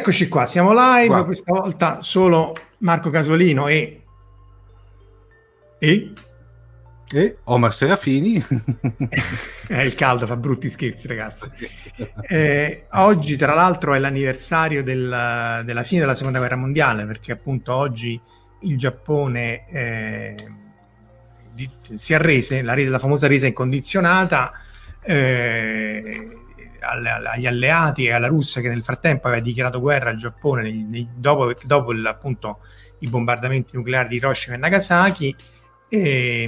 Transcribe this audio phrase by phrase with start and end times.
[0.00, 1.24] Eccoci qua, siamo live, Qua.
[1.24, 4.02] questa volta solo Marco Casolino e...
[5.78, 6.12] E?
[7.12, 8.42] E Omar Serafini.
[9.70, 11.48] Eh, il caldo fa brutti scherzi ragazzi.
[12.28, 17.72] Eh, oggi tra l'altro è l'anniversario del- della fine della seconda guerra mondiale perché appunto
[17.72, 18.20] oggi
[18.62, 20.34] il Giappone eh,
[21.52, 24.52] di- si arrese, la, la famosa resa incondizionata
[25.02, 26.36] eh,
[26.80, 31.08] agli alleati e alla Russia che nel frattempo aveva dichiarato guerra al Giappone nei- nei-
[31.14, 32.60] dopo, dopo il- appunto
[33.00, 35.36] i bombardamenti nucleari di Hiroshima e Nagasaki.
[35.88, 36.44] E,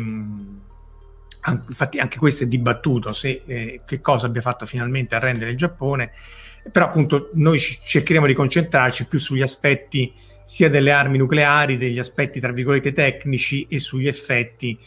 [1.45, 5.57] an- infatti anche questo è dibattuto se eh, che cosa abbia fatto finalmente arrendere il
[5.57, 6.13] Giappone
[6.71, 10.13] però appunto noi cercheremo di concentrarci più sugli aspetti
[10.45, 14.79] sia delle armi nucleari, degli aspetti tra virgolette tecnici e sugli effetti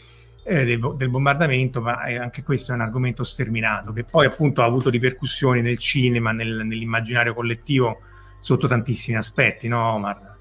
[0.46, 4.62] eh, del, del bombardamento, ma eh, anche questo è un argomento sterminato che poi appunto
[4.62, 8.00] ha avuto ripercussioni nel cinema, nel- nell'immaginario collettivo
[8.38, 10.34] sotto tantissimi aspetti, no Omar?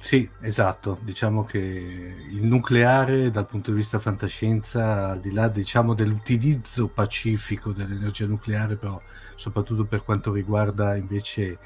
[0.00, 0.98] Sì, esatto.
[1.02, 7.72] Diciamo che il nucleare, dal punto di vista fantascienza, al di là diciamo, dell'utilizzo pacifico
[7.72, 9.00] dell'energia nucleare, però
[9.34, 11.58] soprattutto per quanto riguarda invece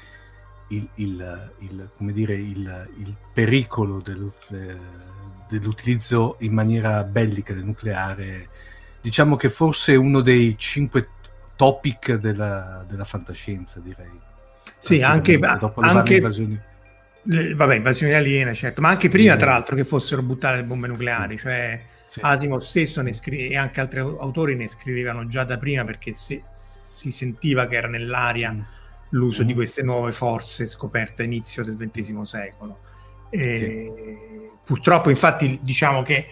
[0.69, 5.02] il, il- il- dire, il- pericolo dello- eh,
[5.59, 8.47] dell'utilizzo in maniera bellica del nucleare,
[9.01, 11.07] diciamo che forse è uno dei cinque
[11.55, 14.19] topic della, della fantascienza, direi.
[14.77, 16.59] Sì, anche, dopo le anche invasioni.
[17.23, 20.87] le- vabbè, invasioni aliene, certo, ma anche prima tra l'altro che fossero buttate le bombe
[20.87, 22.19] nucleari, cioè Sì.
[22.21, 26.13] Asimov stesso ne scri- e anche altri au- autori ne scrivevano già da prima perché
[26.13, 28.61] se- si sentiva che era nell'aria Mm.
[29.09, 29.45] l'uso Mm.
[29.47, 32.77] di queste nuove forze scoperte a inizio del XX secolo.
[33.33, 34.03] E
[34.63, 36.27] Purtroppo, infatti, diciamo che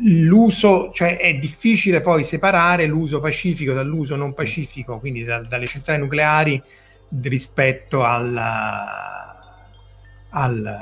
[0.00, 6.00] l'uso, cioè è difficile poi separare l'uso pacifico dall'uso non pacifico, quindi da- dalle centrali
[6.00, 6.60] nucleari
[7.22, 9.66] rispetto alla,
[10.30, 10.76] al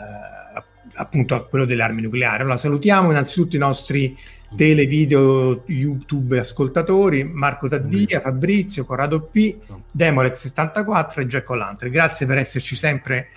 [0.98, 2.42] appunto a quello delle armi nucleari.
[2.42, 4.16] Allora salutiamo innanzitutto i nostri
[4.56, 9.56] tele, video, YouTube ascoltatori, Marco Taddia, Fabrizio, Corrado P,
[9.94, 11.90] Demolet74 e Jack O'Lantern.
[11.90, 13.28] Grazie per esserci sempre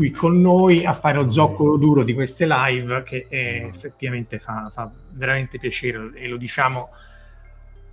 [0.00, 4.70] qui con noi a fare lo zoccolo duro di queste live che eh, effettivamente fa,
[4.72, 6.88] fa veramente piacere e lo diciamo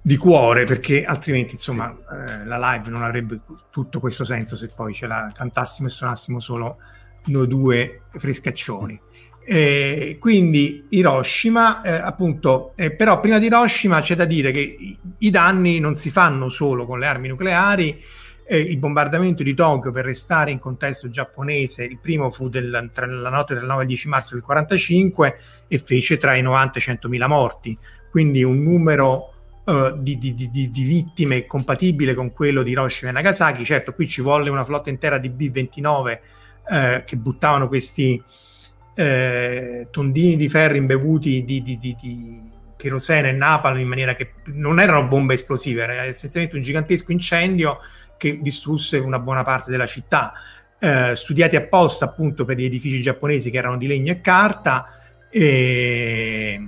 [0.02, 4.94] di cuore perché altrimenti insomma eh, la live non avrebbe tutto questo senso se poi
[4.94, 6.78] ce la cantassimo e suonassimo solo
[7.26, 8.98] noi due frescaccioni.
[9.46, 14.98] Eh, quindi Hiroshima, eh, appunto, eh, però prima di Hiroshima c'è da dire che i,
[15.18, 18.02] i danni non si fanno solo con le armi nucleari,
[18.48, 23.06] eh, il bombardamento di Tokyo per restare in contesto giapponese, il primo fu del, tra
[23.06, 25.38] la notte del 9 al 10 marzo del 45
[25.68, 27.78] e fece tra i 90 e i 100.000 morti,
[28.10, 29.34] quindi un numero
[29.66, 33.66] eh, di, di- di- di- vittime compatibile con quello di Hiroshima e Nagasaki.
[33.66, 36.20] Certo, qui ci volle una flotta intera di B-29
[36.70, 38.22] eh, che buttavano questi
[38.96, 41.62] eh, tondini di ferro imbevuti di
[42.78, 47.80] cherosene e napalm in maniera che non erano bombe esplosive, era essenzialmente un gigantesco incendio
[48.18, 50.34] che distrusse una buona parte della città.
[50.80, 56.62] Eh, studiati apposta appunto per gli edifici giapponesi che erano di legno e carta e,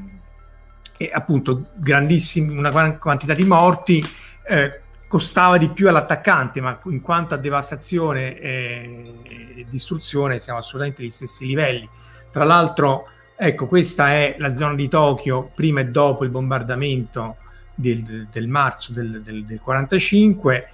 [0.98, 4.04] e appunto grandissimi, una quantità di morti.
[4.48, 11.10] eh, costava di più all'attaccante, ma in quanto a devastazione e, distruzione siamo assolutamente agli
[11.10, 11.90] stessi livelli.
[12.32, 17.38] Tra l'altro, ecco, questa è la zona di Tokyo prima e dopo il bombardamento
[17.74, 20.70] del, del- del marzo del, del, del 45.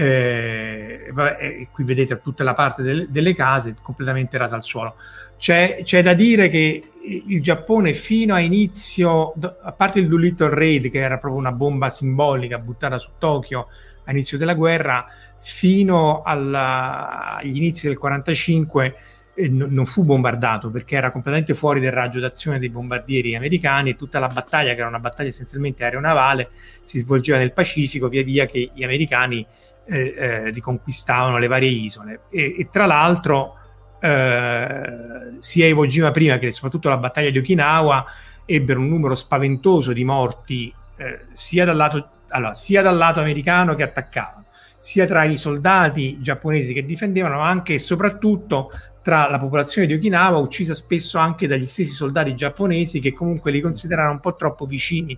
[0.00, 4.94] Eh, vabbè, e qui vedete tutta la parte del- delle case completamente rasa al suolo.
[5.38, 6.82] C'è, c'è da dire che
[7.26, 11.88] il Giappone fino a inizio, a parte il Doolittle Raid che era proprio una bomba
[11.90, 13.66] simbolica buttata su Tokyo
[14.04, 15.04] a inizio della guerra,
[15.40, 18.94] fino alla- agli inizi del 45
[19.34, 23.90] eh, n- non fu bombardato perché era completamente fuori del raggio d'azione dei bombardieri americani
[23.90, 26.50] e tutta la battaglia, che era una battaglia essenzialmente aeronavale,
[26.84, 29.44] si svolgeva nel Pacifico via via che gli americani
[29.88, 32.20] eh, eh, riconquistavano le varie isole.
[32.30, 33.56] E, e tra l'altro
[34.00, 34.82] eh,
[35.40, 38.04] sia Iwo Jima prima che soprattutto la battaglia di Okinawa
[38.44, 43.74] ebbero un numero spaventoso di morti eh, sia, dal lato, allora, sia dal lato americano
[43.74, 44.44] che attaccavano,
[44.78, 48.70] sia tra i soldati giapponesi che difendevano, anche e soprattutto
[49.02, 53.60] tra la popolazione di Okinawa, uccisa spesso anche dagli stessi soldati giapponesi che comunque li
[53.60, 55.16] consideravano un po' troppo vicini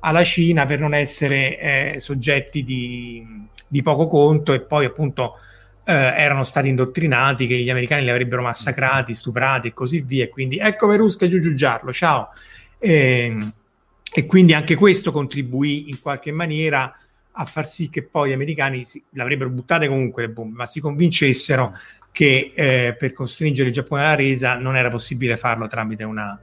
[0.00, 5.36] alla Cina per non essere eh, soggetti di, di, poco conto e poi appunto
[5.84, 10.24] eh, erano stati indottrinati che gli americani li avrebbero massacrati, stuprati e così via.
[10.24, 12.28] E quindi ecco Verusca giugiarlo, ciao.
[12.78, 13.52] E, ehm,
[14.14, 16.94] e quindi anche questo contribuì in qualche maniera
[17.34, 20.80] a far sì che poi gli americani si, l'avrebbero buttate comunque le bombe, ma si
[20.80, 21.74] convincessero
[22.10, 26.38] che eh, per costringere il Giappone alla resa non era possibile farlo tramite una,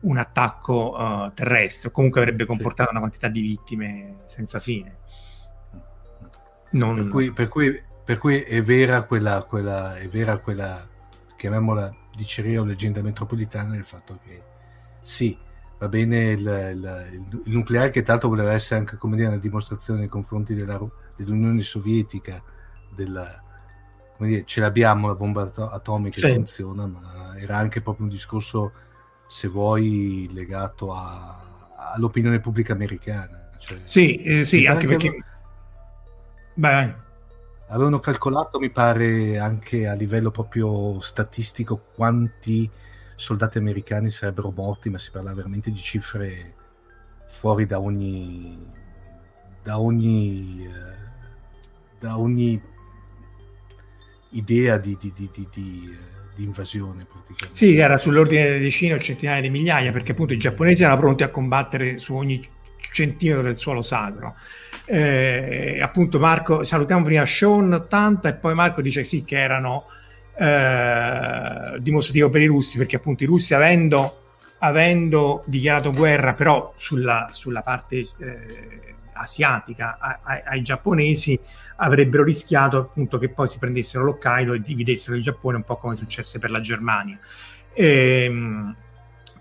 [0.00, 2.90] un attacco uh, terrestre, o comunque avrebbe comportato sì.
[2.90, 4.98] una quantità di vittime senza fine.
[6.70, 6.94] Non...
[6.94, 10.86] Per, cui, per, cui, per, cui, è vera quella, quella, è vera quella
[11.36, 14.42] chiamiamola diceria o leggenda metropolitana del fatto che
[15.02, 15.36] sì,
[15.78, 20.00] va bene il, il, il, nucleare che tanto voleva essere anche come dire una dimostrazione
[20.00, 20.80] nei confronti della,
[21.16, 22.42] dell'Unione Sovietica
[22.94, 23.42] della,
[24.16, 26.34] come dire, ce l'abbiamo la bomba atomica che sì.
[26.34, 28.72] funziona ma era anche proprio un discorso
[29.26, 35.34] se vuoi legato a, all'opinione pubblica americana cioè, sì, eh, sì anche perché avevano,
[36.58, 36.94] Beh.
[37.68, 42.70] avevano calcolato mi pare anche a livello proprio statistico quanti
[43.14, 46.54] soldati americani sarebbero morti, ma si parla veramente di cifre
[47.28, 48.72] fuori da ogni
[49.62, 51.04] da ogni eh,
[51.98, 52.60] da ogni
[54.30, 55.48] idea di, di, di, di,
[56.34, 57.56] di invasione praticamente.
[57.58, 61.22] Sì, era sull'ordine di decine o centinaia di migliaia, perché appunto i giapponesi erano pronti
[61.22, 62.46] a combattere su ogni
[62.96, 64.34] centimetro del suolo sacro.
[64.86, 69.86] Eh, appunto Marco, salutiamo prima Sean 80 e poi Marco dice sì che erano
[70.38, 74.22] eh, dimostrativo per i russi, perché appunto i russi avendo,
[74.58, 81.38] avendo dichiarato guerra però sulla, sulla parte eh, asiatica a, ai giapponesi,
[81.76, 85.96] avrebbero rischiato appunto che poi si prendessero l'Hokkaido e dividessero il Giappone un po' come
[85.96, 87.18] successe per la Germania.
[87.74, 88.74] Ehm,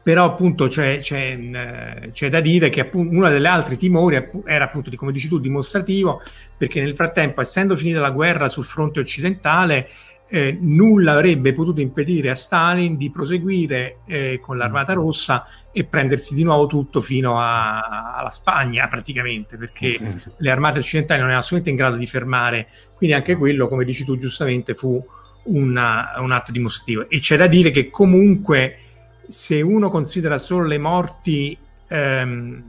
[0.05, 4.65] però appunto c'è, c'è, eh, c'è, da dire che appunto, uno degli altri timori era
[4.65, 6.21] appunto, come dici tu, dimostrativo,
[6.55, 9.89] perché nel frattempo, essendo finita la guerra sul fronte occidentale,
[10.27, 14.95] eh, nulla avrebbe potuto impedire a Stalin di proseguire eh, con l'Armata mm.
[14.95, 20.21] Rossa e prendersi di nuovo tutto fino a, alla Spagna praticamente, perché okay.
[20.37, 24.05] le armate occidentali non erano assolutamente in grado di fermare, quindi anche quello, come dici
[24.05, 25.03] tu giustamente, fu
[25.45, 27.09] una, un atto dimostrativo.
[27.09, 28.81] E c'è da dire che comunque
[29.29, 31.57] se uno considera solo le morti
[31.87, 32.63] ehm,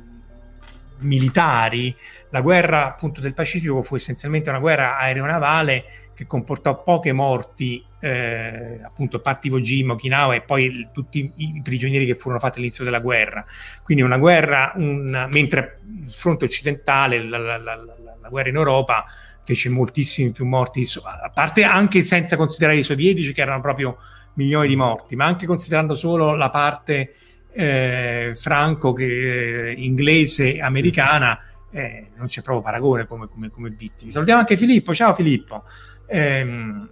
[0.98, 1.94] militari,
[2.30, 8.80] la guerra appunto del Pacifico fu essenzialmente una guerra aeronavale che comportò poche morti, eh,
[8.82, 13.00] appunto parti Iwo Jima, Okinawa e poi tutti i prigionieri che furono fatti all'inizio della
[13.00, 13.44] guerra.
[13.82, 19.04] Quindi una guerra, un, mentre il fronte occidentale, la, la, la, la, guerra in Europa,
[19.44, 23.98] fece moltissimi più morti, a parte anche senza considerare i sovietici che erano proprio
[24.36, 27.14] milioni di morti, ma anche considerando solo la parte
[27.52, 31.38] eh, franco che, eh, inglese americana,
[31.70, 34.10] eh, non c'è proprio paragone come, come, come vittime.
[34.10, 35.64] Salutiamo anche Filippo, ciao Filippo.
[36.06, 36.88] Ehm,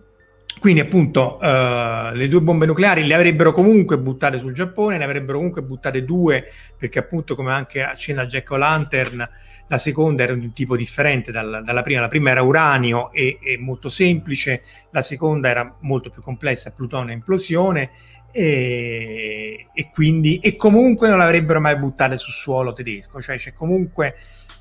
[0.64, 5.36] quindi appunto uh, le due bombe nucleari le avrebbero comunque buttate sul Giappone, ne avrebbero
[5.36, 9.28] comunque buttate due perché appunto come anche accenna Jack O'Lantern
[9.66, 13.38] la seconda era di un tipo differente dal, dalla prima, la prima era uranio e,
[13.42, 17.90] e, molto semplice, la seconda era molto più complessa, plutonio e implosione
[18.32, 24.14] e, e quindi e comunque non l'avrebbero mai buttate sul suolo tedesco, cioè c'è comunque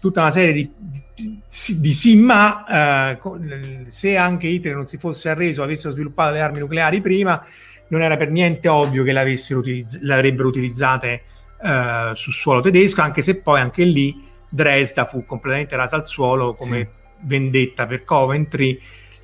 [0.03, 0.69] tutta una serie di,
[1.15, 1.41] di,
[1.79, 6.59] di sì, ma eh, se anche Hitler non si fosse arreso, avessero sviluppato le armi
[6.59, 7.41] nucleari prima,
[7.87, 9.13] non era per niente ovvio che
[9.53, 11.23] utilizz- le avrebbero utilizzate
[11.61, 16.53] eh, sul suolo tedesco, anche se poi anche lì Dresda fu completamente rasa al suolo
[16.53, 16.87] come sì.
[17.21, 18.77] vendetta per Coventry.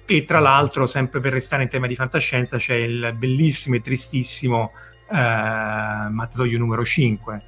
[0.05, 4.71] E tra l'altro, sempre per restare in tema di fantascienza, c'è il bellissimo e tristissimo
[5.11, 7.41] eh, Mattatoio numero 5.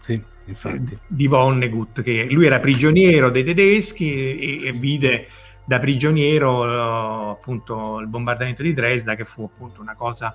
[0.00, 0.98] Sì Infatti.
[1.06, 5.28] di Vonnegut, che lui era prigioniero dei tedeschi e, e vide
[5.64, 10.34] da prigioniero appunto il bombardamento di Dresda, che fu appunto una cosa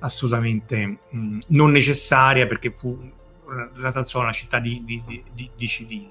[0.00, 2.98] assolutamente mh, non necessaria perché fu
[4.04, 5.02] suolo una città di, di,
[5.32, 6.10] di, di civili.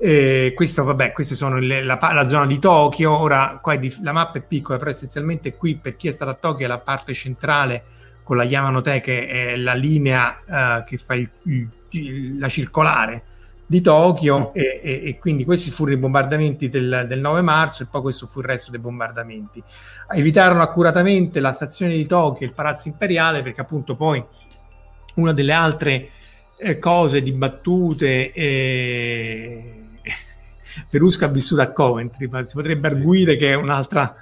[0.00, 3.16] Eh, questo, vabbè, queste sono le, la, la, zona di Tokyo.
[3.18, 6.34] Ora, qua di, la mappa è piccola, però essenzialmente qui per chi è stato a
[6.34, 7.84] Tokyo è la parte centrale
[8.22, 11.68] con la Yamanote, che è la linea uh, che fa il, il,
[12.38, 13.24] la circolare
[13.68, 14.52] di Tokyo.
[14.54, 18.26] E, e, e, quindi questi furono i bombardamenti del, del, 9 marzo, e poi questo
[18.26, 19.62] fu il resto dei bombardamenti.
[20.10, 24.24] Evitarono accuratamente la stazione di Tokyo e il palazzo imperiale, perché appunto poi
[25.14, 26.08] una delle altre
[26.56, 28.32] eh, cose dibattute.
[28.32, 29.84] Eh,
[30.88, 34.14] Perusca ha vissuto a Coventry, ma si potrebbe arguire che è un'altra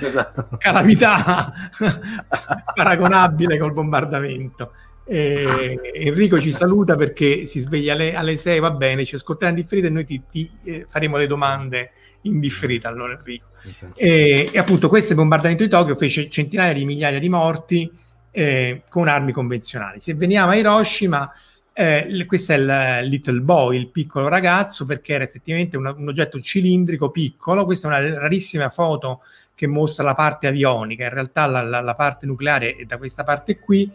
[0.00, 0.48] esatto.
[0.58, 1.52] calamità
[2.74, 4.72] paragonabile col bombardamento.
[5.08, 9.56] Eh, Enrico ci saluta perché si sveglia alle, alle 6, va bene, ci ascolterà in
[9.56, 13.46] differita e noi ti, ti eh, faremo le domande in differita allora Enrico.
[13.62, 13.98] Esatto.
[13.98, 17.90] E, e, appunto questo bombardamento di Tokyo fece centinaia di migliaia di morti
[18.30, 20.00] eh, con armi convenzionali.
[20.00, 21.32] Se veniamo a Hiroshima
[21.78, 26.40] eh, questo è il Little Boy, il piccolo ragazzo, perché era effettivamente un, un, oggetto
[26.40, 27.66] cilindrico piccolo.
[27.66, 29.20] Questa è una rarissima foto
[29.54, 33.24] che mostra la parte avionica, in realtà la, la, la parte nucleare è da questa
[33.24, 33.90] parte qui,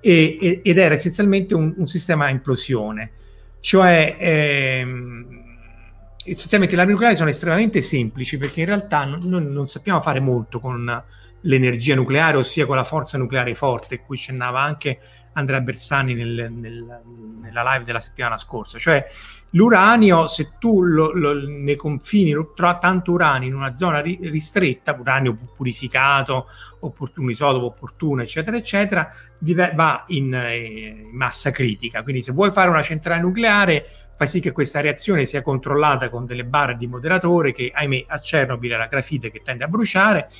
[0.00, 3.12] e, e, ed era essenzialmente un, un sistema a implosione.
[3.60, 5.44] Cioè, ehm,
[6.24, 10.20] essenzialmente le armi nucleari sono estremamente semplici perché in realtà non, non, non sappiamo fare
[10.20, 11.02] molto con
[11.40, 14.98] l'energia nucleare, ossia con la forza nucleare forte, cui accennava anche
[15.32, 17.02] Andrea Bersani nel, nel,
[17.40, 18.78] nella live della settimana scorsa.
[18.78, 19.04] Cioè,
[19.56, 24.96] l'uranio, se tu lo, lo, nei confini trovi tanto uranio in una zona ri, ristretta,
[24.98, 26.46] uranio purificato,
[26.80, 29.10] opport- un isotopo opportuno, eccetera, eccetera,
[29.74, 32.02] va in, eh, in massa critica.
[32.02, 33.86] Quindi, se vuoi fare una centrale nucleare,
[34.16, 38.18] fai sì che questa reazione sia controllata con delle barre di moderatore che, ahimè, a
[38.20, 40.30] Chernobyl è la grafite che tende a bruciare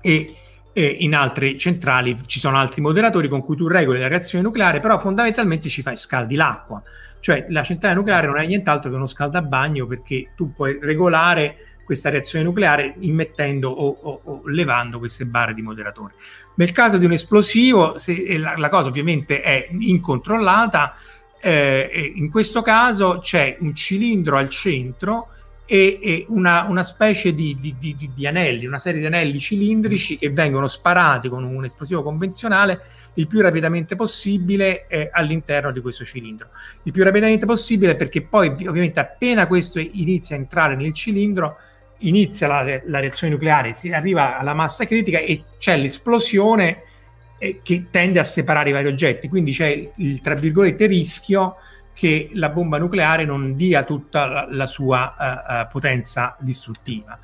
[0.00, 0.36] e
[0.76, 4.80] e in altre centrali ci sono altri moderatori con cui tu regoli la reazione nucleare,
[4.80, 6.82] però fondamentalmente ci fai scaldi l'acqua.
[7.24, 12.10] Cioè la centrale nucleare non è nient'altro che uno scaldabagno perché tu puoi regolare questa
[12.10, 16.12] reazione nucleare immettendo o, o, o levando queste barre di moderatore.
[16.56, 20.96] Nel caso di un esplosivo, se la, la cosa ovviamente è incontrollata,
[21.40, 25.28] eh, in questo caso c'è un cilindro al centro
[25.66, 30.18] e, e una, una, specie di, di, di, di, anelli, una serie di anelli cilindrici
[30.18, 32.80] che vengono sparati con un esplosivo convenzionale
[33.14, 36.48] il più rapidamente possibile eh, all'interno di questo cilindro.
[36.82, 41.56] Il più rapidamente possibile perché poi ovviamente appena questo inizia a entrare nel cilindro
[41.98, 46.82] inizia la, la reazione nucleare, si arriva alla massa critica e c'è l'esplosione
[47.38, 51.56] eh, che tende a separare i vari oggetti, quindi c'è il tra virgolette rischio
[51.94, 57.18] che la bomba nucleare non dia tutta la, la sua uh, potenza distruttiva.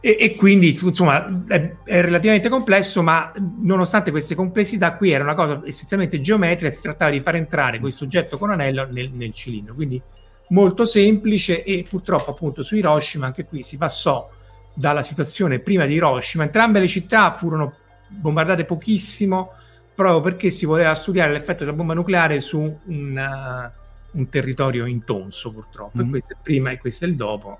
[0.00, 5.34] E, e, quindi insomma è, è, relativamente complesso, ma nonostante queste complessità, qui era una
[5.34, 9.74] cosa essenzialmente geometrica, si trattava di far entrare questo oggetto con anello nel, nel cilindro,
[9.74, 10.00] quindi
[10.48, 14.30] molto semplice e purtroppo appunto su Hiroshima anche qui si passò
[14.72, 17.74] dalla situazione prima di Hiroshima, entrambe le città furono
[18.06, 19.54] bombardate pochissimo,
[19.98, 23.72] proprio perché si voleva studiare l'effetto della bomba nucleare su un,
[24.12, 26.10] uh, un territorio intonso purtroppo, mm-hmm.
[26.10, 27.58] questo è il prima e questo è il dopo.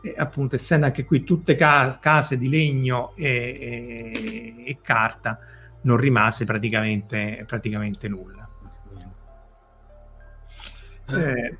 [0.00, 3.24] E appunto, essendo anche qui tutte ca- case di legno e,
[4.20, 5.38] e, e carta,
[5.82, 8.48] non rimase praticamente, praticamente nulla.
[11.08, 11.14] Eh.
[11.14, 11.58] Eh,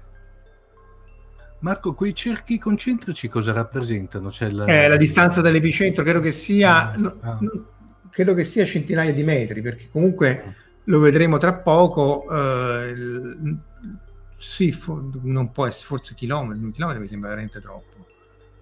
[1.61, 4.33] Marco, quei cerchi concentrici cosa rappresentano?
[4.33, 4.65] Cioè la...
[4.65, 6.91] Eh, la distanza dall'epicentro credo che sia...
[6.91, 7.39] Ah, ah
[8.17, 10.55] credo che sia centinaia di metri, perché comunque
[10.85, 12.25] lo vedremo tra poco.
[12.31, 12.95] Eh,
[14.39, 18.07] sì, for- non può essere forse chilometri, un chilometro mi sembra veramente troppo.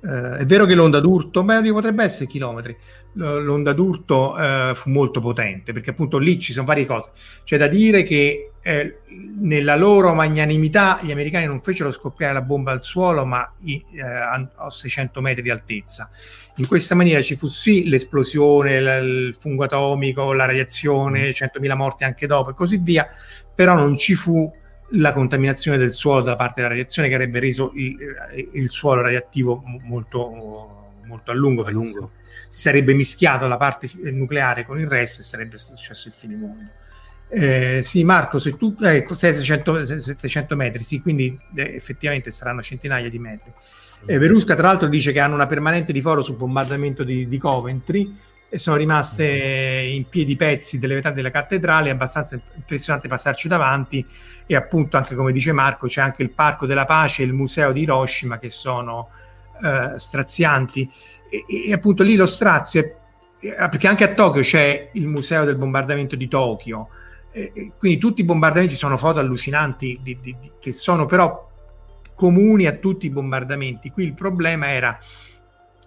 [0.03, 2.77] Eh, è vero che l'onda d'urto, beh, potrebbe essere chilometri.
[3.13, 7.11] L'onda d'urto eh, fu molto potente perché appunto lì ci sono varie cose.
[7.45, 9.01] C'è da dire che eh,
[9.39, 14.01] nella loro magnanimità gli americani non fecero scoppiare la bomba al suolo, ma i, eh,
[14.01, 16.11] a 600 metri di altezza
[16.57, 21.77] in questa maniera ci fu sì l'esplosione, il fungo atomico, la radiazione, 100.000 mm.
[21.77, 23.09] morti anche dopo e così via,
[23.55, 24.53] però non ci fu
[24.91, 27.97] la contaminazione del suolo da parte della radiazione che avrebbe reso il,
[28.53, 31.65] il suolo radioattivo molto, molto a lungo.
[31.65, 32.13] A lungo.
[32.49, 36.71] Si sarebbe mischiato la parte nucleare con il resto e sarebbe successo il finimondo.
[37.29, 43.09] Eh, sì, Marco, se tu eh, 600, 700 metri, sì, quindi eh, effettivamente saranno centinaia
[43.09, 43.53] di metri.
[44.07, 47.39] Eh, Verusca, tra l'altro, dice che hanno una permanente di foro sul bombardamento di, di
[47.39, 48.17] Coventry
[48.49, 54.07] e sono rimaste in piedi pezzi delle vetrate della cattedrale, è abbastanza impressionante passarci davanti
[54.47, 57.73] e appunto anche come dice Marco c'è anche il Parco della Pace e il Museo
[57.73, 59.09] di Hiroshima che sono
[59.61, 60.89] eh, strazianti.
[61.29, 65.57] E, e, appunto lì lo strazio è, perché anche a Tokyo c'è il Museo del
[65.57, 66.91] bombardamento di Tokyo
[67.35, 71.51] e, quindi tutti i bombardamenti sono foto allucinanti di, di, di, che sono però
[72.15, 73.91] comuni a tutti i bombardamenti.
[73.91, 74.99] Qui il problema era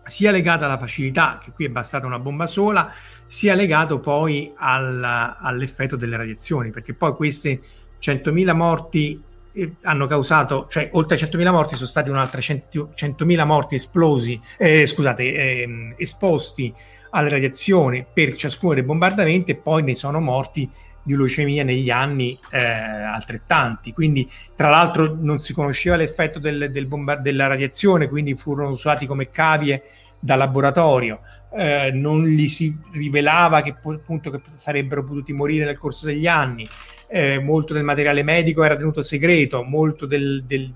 [0.03, 2.91] sia legato alla facilità, che qui è bastata una bomba sola,
[3.25, 5.03] sia legato poi al,
[5.37, 7.61] all'effetto delle radiazioni, perché poi queste
[8.01, 9.21] 100.000 morti
[9.53, 14.39] eh, hanno causato, cioè oltre a 100.000 morti sono stati un'altra 100, 100.000 morti esplosi,
[14.57, 16.73] eh, scusate, eh, esposti
[17.11, 20.69] alle radiazioni per ciascuno dei bombardamenti e poi ne sono morti
[21.07, 23.93] di leucemia negli anni eh, altrettanti.
[23.93, 29.05] Quindi, tra l'altro, non si conosceva l'effetto del, del bombard- della radiazione, quindi furono usati
[29.05, 29.83] come cavie
[30.19, 31.21] da laboratorio.
[31.55, 36.67] Eh, non gli si rivelava che, appunto, che sarebbero potuti morire nel corso degli anni.
[37.09, 40.73] Eh, molto del materiale medico era tenuto segreto, molto del, del,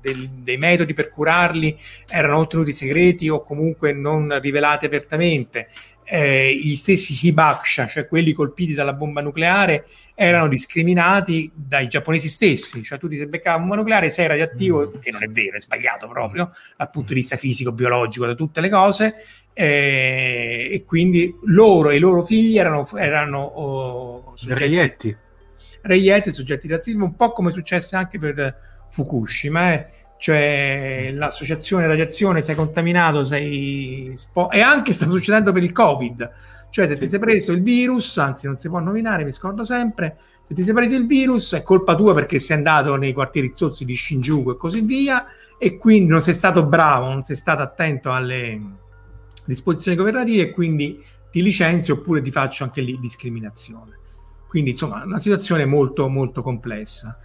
[0.00, 1.76] dei metodi per curarli
[2.08, 5.70] erano tenuti segreti o comunque non rivelati apertamente
[6.04, 12.82] eh, gli stessi Hibakusha, cioè quelli colpiti dalla bomba nucleare, erano discriminati dai giapponesi stessi,
[12.84, 15.00] cioè tu ti sei beccato bomba nucleare, sei radioattivo, mm.
[15.00, 18.60] che non è vero, è sbagliato proprio dal punto di vista fisico, biologico, da tutte
[18.60, 19.14] le cose,
[19.52, 25.16] eh, e quindi loro e i loro figli erano, erano oh, soggetti, reietti.
[25.82, 29.72] reietti, soggetti di razzismo, un po' come successe anche per Fukushima.
[29.72, 36.30] Eh cioè l'associazione radiazione sei contaminato, sei spo- e anche sta succedendo per il Covid.
[36.70, 40.16] Cioè, se ti sei preso il virus, anzi, non si può nominare, mi scordo sempre.
[40.48, 43.84] Se ti sei preso il virus è colpa tua perché sei andato nei quartieri zozzi
[43.84, 45.24] di Shinjuku e così via,
[45.56, 48.60] e quindi non sei stato bravo, non sei stato attento alle
[49.44, 53.98] disposizioni governative e quindi ti licenzio oppure ti faccio anche lì discriminazione.
[54.48, 57.18] Quindi, insomma, una situazione molto, molto complessa.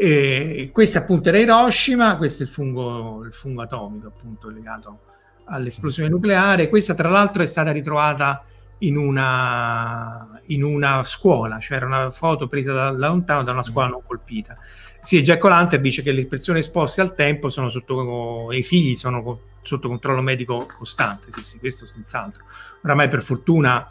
[0.00, 5.00] E questo appunto era Hiroshima, questo è il fungo, il fungo atomico appunto legato
[5.46, 6.68] all'esplosione nucleare.
[6.68, 8.44] Questa tra l'altro è stata ritrovata
[8.78, 13.64] in una, in una scuola, cioè era una foto presa da, da lontano da una
[13.64, 14.56] scuola non colpita.
[15.02, 18.94] Sì, Jack O'Lantern dice che le persone esposte al tempo sono sotto, e i figli
[18.94, 22.44] sono sotto controllo medico costante, sì, sì, questo senz'altro.
[22.84, 23.88] Oramai per fortuna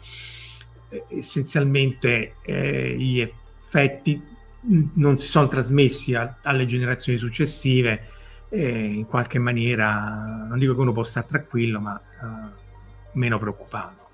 [0.88, 8.08] eh, essenzialmente eh, gli effetti non si sono trasmessi a, alle generazioni successive
[8.48, 12.50] e in qualche maniera non dico che uno può stare tranquillo ma uh,
[13.12, 14.06] meno preoccupato.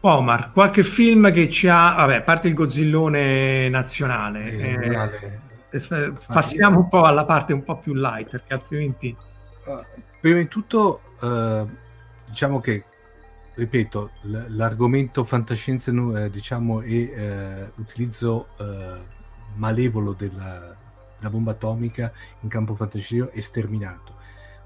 [0.00, 5.10] Omar, qualche film che ci ha, vabbè, a parte il Godzillone nazionale, eh,
[5.70, 9.14] eh, passiamo un po' alla parte un po' più light, perché altrimenti...
[9.64, 9.84] Uh,
[10.20, 11.68] prima di tutto, uh,
[12.26, 12.84] diciamo che
[13.58, 14.10] ripeto,
[14.50, 19.04] l'argomento fantascienza eh, diciamo, e eh, utilizzo eh,
[19.56, 20.76] malevolo della,
[21.18, 24.14] della, bomba atomica in campo fantascienza è sterminato.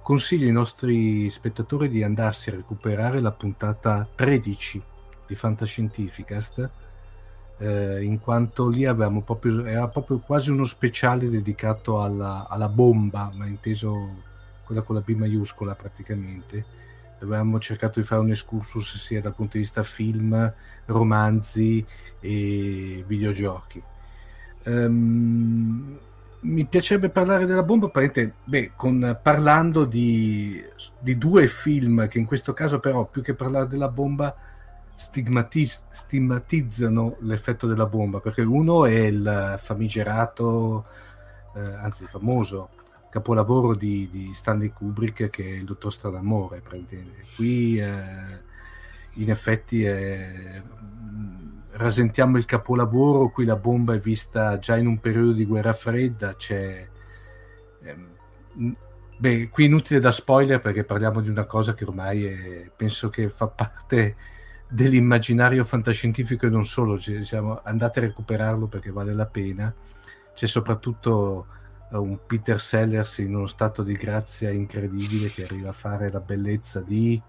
[0.02, 4.83] Consiglio ai nostri spettatori di andarsi a recuperare la puntata 13
[5.26, 6.70] di Fantascientificast,
[7.59, 13.33] eh, in quanto lì avevamo proprio, era proprio quasi uno speciale dedicato alla, alla bomba,
[13.35, 14.22] ma inteso
[14.66, 16.82] quella con la B maiuscola praticamente
[17.23, 20.53] avevamo cercato di fare un excursus sia dal punto di vista film,
[20.87, 21.85] romanzi
[22.21, 23.83] e videogiochi.
[24.65, 25.99] Um,
[26.41, 27.91] mi piacerebbe parlare della bomba,
[28.45, 30.63] beh, con, parlando di,
[31.01, 34.35] di, due film che in questo caso però più che parlare della bomba
[34.95, 40.85] stigmatiz- stigmatizzano l'effetto della bomba, perché uno è il famigerato,
[41.55, 42.71] eh, anzi famoso
[43.12, 46.62] capolavoro di, di, Stanley Kubrick che è il Dottor Stradamore.
[47.37, 48.40] Qui eh,
[49.16, 50.62] in effetti è,
[51.72, 56.35] rasentiamo il capolavoro, qui la bomba è vista già in un periodo di guerra fredda,
[56.37, 56.88] c'è...
[57.83, 57.96] Eh,
[59.18, 63.29] beh, qui inutile da spoiler perché parliamo di una cosa che ormai è, penso che
[63.29, 64.16] fa parte
[64.66, 69.70] dell'immaginario fantascientifico e non solo, diciamo, andate a recuperarlo perché vale la pena.
[70.35, 71.61] C'è soprattutto
[71.98, 76.81] un Peter Sellers in uno stato di grazia incredibile che arriva a fare la bellezza
[76.81, 77.20] di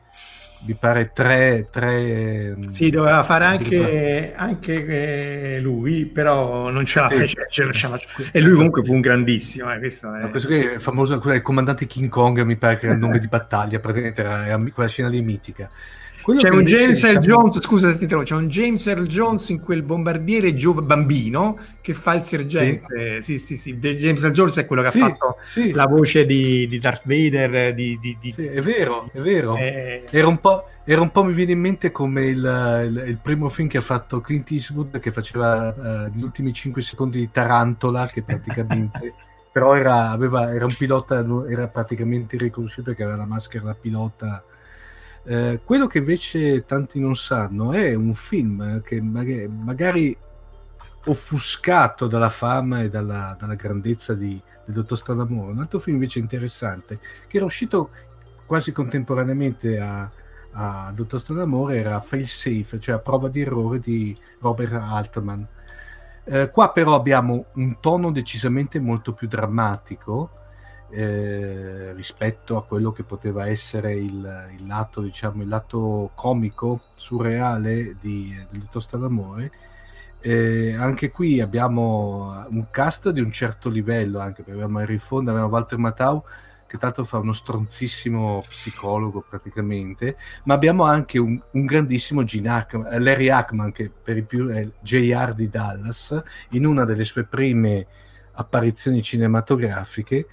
[0.65, 7.02] mi pare tre, tre mm, sì doveva fare anche, anche eh, lui però non ce
[7.02, 7.15] la sì.
[7.15, 7.99] fece ce la
[8.32, 10.30] e lui comunque fu un grandissimo eh, questo, è...
[10.30, 13.80] questo è famoso il comandante King Kong mi pare che era il nome di battaglia
[13.80, 15.69] praticamente era, era quella scena lì mitica
[16.24, 17.42] quello c'è un James Earl diciamo...
[17.42, 21.58] Jones, scusa se ti trovo, c'è un James Earl Jones in quel bombardiere giove bambino
[21.82, 23.22] che fa il sergente.
[23.22, 23.74] Sì, sì, sì.
[23.74, 23.78] sì.
[23.78, 25.74] James Earl Jones è quello che sì, ha fatto sì.
[25.74, 27.74] la voce di, di Darth Vader.
[27.74, 28.32] Di, di, di...
[28.32, 29.58] Sì, è vero, è vero.
[29.58, 30.06] Eh...
[30.10, 30.40] Era, un
[30.86, 33.82] era, un po', mi viene in mente come il, il, il, primo film che ha
[33.82, 39.14] fatto Clint Eastwood che faceva uh, gli ultimi 5 secondi di Tarantola, che praticamente...
[39.54, 44.44] però era, aveva, era un pilota, era praticamente irriconoscibile perché aveva la maschera da pilota
[45.26, 50.18] eh, quello che invece tanti non sanno è un film che magari, magari
[51.06, 55.52] offuscato dalla fama e dalla, dalla grandezza di, del Dottor Stranamore.
[55.52, 57.90] Un altro film invece interessante, che era uscito
[58.46, 60.12] quasi contemporaneamente a,
[60.52, 65.48] a Dottor Stranamore, era Fail Safe, cioè a prova di errore di Robert Altman.
[66.26, 70.43] Eh, qua però abbiamo un tono decisamente molto più drammatico
[70.94, 77.96] eh, rispetto a quello che poteva essere il, il, lato, diciamo, il lato comico, surreale
[78.00, 79.52] di, del Dottor Stranamore
[80.26, 85.32] eh, anche qui abbiamo un cast di un certo livello, anche perché abbiamo Henry Fonda,
[85.32, 86.24] abbiamo Walter Matthau,
[86.66, 92.94] che tanto fa uno stronzissimo psicologo praticamente, ma abbiamo anche un, un grandissimo Gene Hackman,
[92.94, 97.26] eh, Larry Hackman, che per i più è JR di Dallas, in una delle sue
[97.26, 97.86] prime
[98.32, 100.28] apparizioni cinematografiche,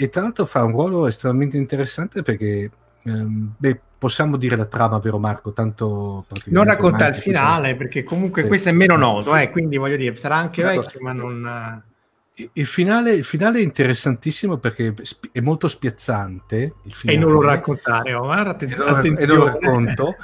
[0.00, 2.70] e tra l'altro fa un ruolo estremamente interessante perché,
[3.02, 5.52] ehm, beh, possiamo dire la trama, vero Marco?
[5.52, 8.48] Tanto non racconta il finale, perché comunque sì.
[8.48, 11.84] questo è meno noto, eh, quindi voglio dire, sarà anche vecchio, ecco, ma non...
[12.54, 14.94] Il finale, il finale, è interessantissimo perché
[15.32, 16.76] è molto spiazzante.
[17.04, 19.06] e non lo raccontare, Omar, attenzione.
[19.06, 20.16] E non lo racconto.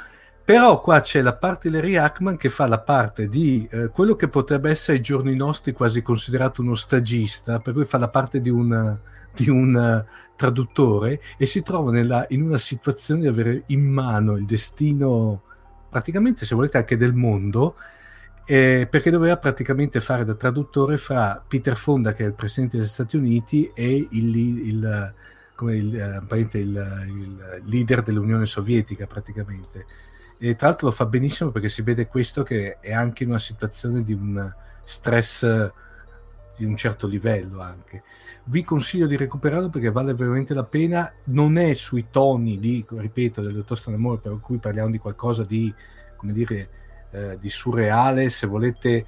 [0.43, 4.15] Però qua c'è la parte di Larry Hackman che fa la parte di eh, quello
[4.15, 8.41] che potrebbe essere ai giorni nostri quasi considerato uno stagista, per cui fa la parte
[8.41, 8.97] di un,
[9.37, 14.45] di un traduttore e si trova nella, in una situazione di avere in mano il
[14.45, 15.41] destino,
[15.89, 17.75] praticamente se volete anche del mondo,
[18.45, 22.87] eh, perché doveva praticamente fare da traduttore fra Peter Fonda, che è il presidente degli
[22.87, 25.13] Stati Uniti, e il, il,
[25.63, 29.85] eh, il, il leader dell'Unione Sovietica praticamente.
[30.37, 33.39] E tra l'altro lo fa benissimo perché si vede questo che è anche in una
[33.39, 35.71] situazione di un stress
[36.55, 38.03] di un certo livello anche
[38.49, 41.11] vi consiglio di recuperarlo perché vale veramente la pena.
[41.25, 45.73] Non è sui toni di, ripeto, del dottor Stranamore, per cui parliamo di qualcosa di,
[46.15, 46.69] come dire,
[47.11, 49.05] eh, di surreale, se volete, eh,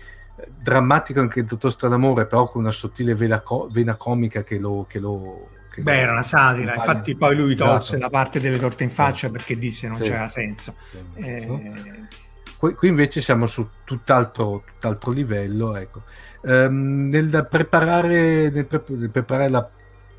[0.62, 4.86] drammatico anche il dottor Stranamore, però con una sottile vena, co- vena comica che lo,
[4.88, 8.02] che lo che Beh, era una satira, infatti poi lui tolse esatto.
[8.02, 9.34] la parte delle torte in faccia sì.
[9.34, 10.04] perché disse non sì.
[10.04, 10.74] c'era senso.
[10.90, 11.26] Sì.
[11.26, 12.28] Eh...
[12.60, 15.78] Qui, qui, invece siamo su tutt'altro, tutt'altro livello.
[15.78, 16.04] Ecco.
[16.42, 19.70] Um, nel, preparare, nel, pre- nel, preparare, la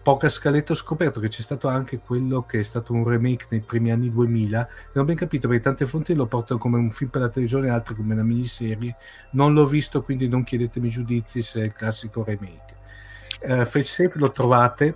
[0.03, 3.61] poca scaletta ho scoperto che c'è stato anche quello che è stato un remake nei
[3.61, 7.11] primi anni 2000 non ho ben capito perché tante fonti lo portano come un film
[7.11, 8.97] per la televisione e altre come una miniserie
[9.33, 12.75] non l'ho visto quindi non chiedetemi giudizi se è il classico remake
[13.43, 14.95] uh, Face Safe lo trovate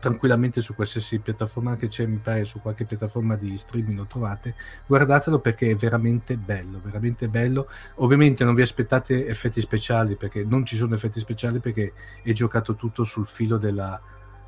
[0.00, 4.56] tranquillamente su qualsiasi piattaforma che c'è, mi pare su qualche piattaforma di streaming lo trovate,
[4.86, 7.68] guardatelo perché è veramente bello, veramente bello.
[7.96, 12.74] Ovviamente non vi aspettate effetti speciali perché non ci sono effetti speciali perché è giocato
[12.74, 14.00] tutto sul filo della,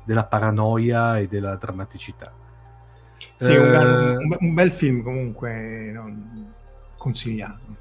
[0.03, 2.33] della paranoia e della drammaticità.
[3.37, 6.53] Sì, eh, un, bel, un, bel film comunque non...
[6.97, 7.77] consigliato.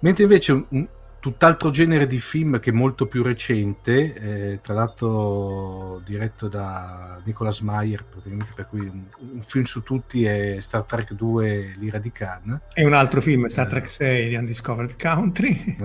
[0.00, 0.88] Mentre invece un,
[1.22, 7.60] tutt'altro genere di film che è molto più recente, eh, tra l'altro diretto da Nicolas
[7.60, 12.10] Meyer, praticamente per cui un, un, film su tutti è Star Trek 2 L'ira di
[12.10, 12.60] Khan.
[12.74, 15.76] E un altro film, Star Trek 6 di Undiscovered Country.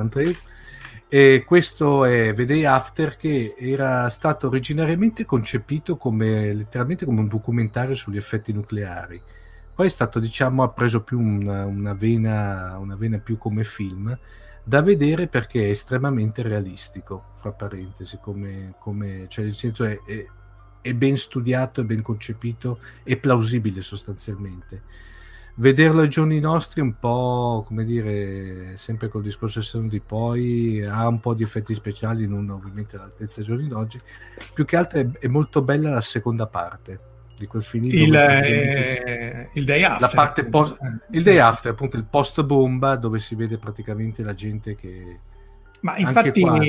[1.08, 7.28] E questo è The Day After che era stato originariamente concepito come letteralmente come un
[7.28, 9.21] documentario sugli effetti nucleari.
[9.76, 14.17] Poi è stato, diciamo, ha preso più una, una, vena, una vena più come film
[14.67, 20.25] da vedere perché è estremamente realistico, fra parentesi, come, come cioè nel senso è, è,
[20.82, 24.82] è, ben studiato, è ben concepito, è plausibile sostanzialmente.
[25.56, 31.08] Vederlo ai giorni nostri un po', come dire, sempre col discorso esterno di poi, ha
[31.08, 34.01] un po' di effetti speciali, non ovviamente all'altezza dei giorni d'oggi,
[34.53, 36.99] più che altro è, è molto bella la seconda parte,
[37.38, 40.02] di quel finito il, eh, il day after.
[40.02, 44.23] la parte post, eh, il day after appunto il post bomba dove si vede praticamente
[44.23, 45.19] la gente che
[45.82, 46.65] ma infatti quando...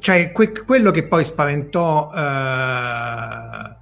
[0.00, 3.76] cioè que- quello che poi spaventò uh, la,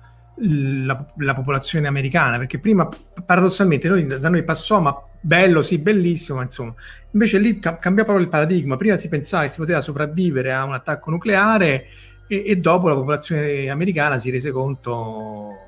[1.17, 2.89] la, popolazione americana perché prima
[3.25, 6.75] paradossalmente noi, da noi passò ma bello sì bellissimo ma insomma
[7.15, 8.77] invece lì ca- cambiò proprio il paradigma.
[8.77, 11.87] Prima si pensava che si poteva sopravvivere a un attacco nucleare
[12.27, 15.65] e, e dopo la popolazione americana si rese conto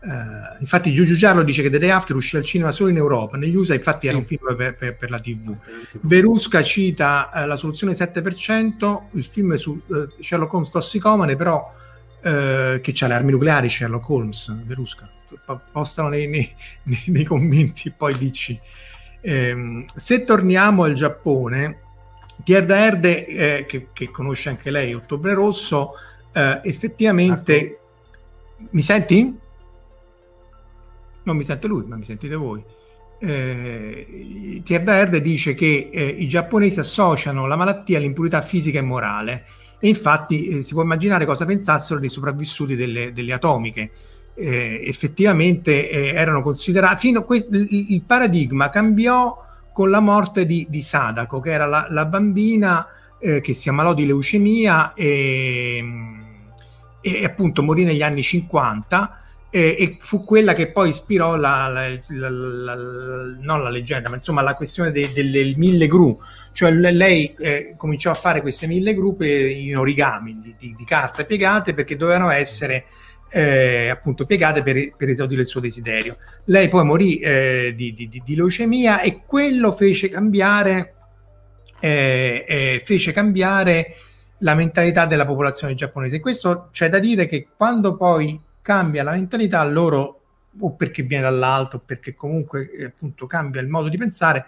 [0.00, 3.36] Uh, infatti Giugiu Giallo dice che The Day After uscì al cinema solo in Europa,
[3.36, 4.06] negli USA infatti sì.
[4.06, 5.52] era un film per, per, per la TV.
[6.02, 11.74] Verusca cita uh, la soluzione 7%, il film su uh, Sherlock Holmes tossicomane, però
[12.20, 15.08] che ha le armi nucleari Sherlock Holmes, Verusca,
[15.72, 16.52] postano nei, nei,
[16.84, 18.58] nei, nei commenti poi dici.
[19.20, 21.80] Um, se torniamo al Giappone,
[22.42, 25.92] Pierre Erde, eh, che, che, conosce anche lei, Ottobre Rosso,
[26.32, 27.56] eh, effettivamente...
[27.56, 27.86] Ecco.
[28.70, 29.38] Mi senti?
[31.22, 32.62] Non mi sente lui, ma mi sentite voi.
[33.20, 39.44] eh, Thierry dice che eh, i giapponesi associano la malattia all'impurità fisica e morale
[39.80, 43.90] e infatti eh, si può immaginare cosa pensassero dei sopravvissuti delle, delle atomiche.
[44.34, 49.36] Eh, effettivamente eh, erano considerati, fino a que- il, paradigma cambiò
[49.78, 52.84] con la morte di, di Sadako, che era la, la bambina
[53.20, 55.84] eh, che si ammalò di leucemia e,
[57.00, 61.88] e appunto morì negli anni 50 eh, e fu quella che poi ispirò la, la,
[62.28, 67.74] la, non la leggenda, ma insomma la questione de, delle mille gru, cioè lei eh,
[67.76, 72.30] cominciò a fare queste mille gru in origami di, di, di carte piegate perché dovevano
[72.30, 72.86] essere
[73.30, 76.16] eh, appunto piegate per, per, esaudire il suo desiderio.
[76.44, 80.94] Lei poi morì eh, di, di, leucemia e quello fece cambiare,
[81.80, 83.96] eh, eh, fece cambiare
[84.38, 86.20] la mentalità della popolazione giapponese.
[86.20, 90.14] Questo c'è da dire che quando poi cambia la mentalità, loro
[90.60, 94.46] o perché viene dall'alto, o perché comunque eh, appunto cambia il modo di pensare,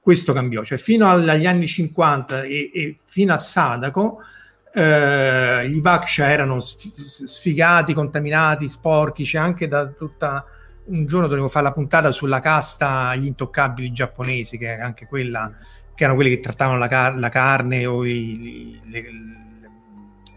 [0.00, 0.62] questo cambiò.
[0.64, 4.22] Cioè fino agli anni 50 e, e fino a Sadako,
[4.72, 10.44] eh, gli Baksha erano sfigati, contaminati, sporchi, c'è anche da tutta...
[10.82, 15.52] Un giorno dovevo fare la puntata sulla casta gli intoccabili giapponesi, che era anche quella,
[15.94, 19.04] che erano quelli che trattavano la, car- la carne o i, le,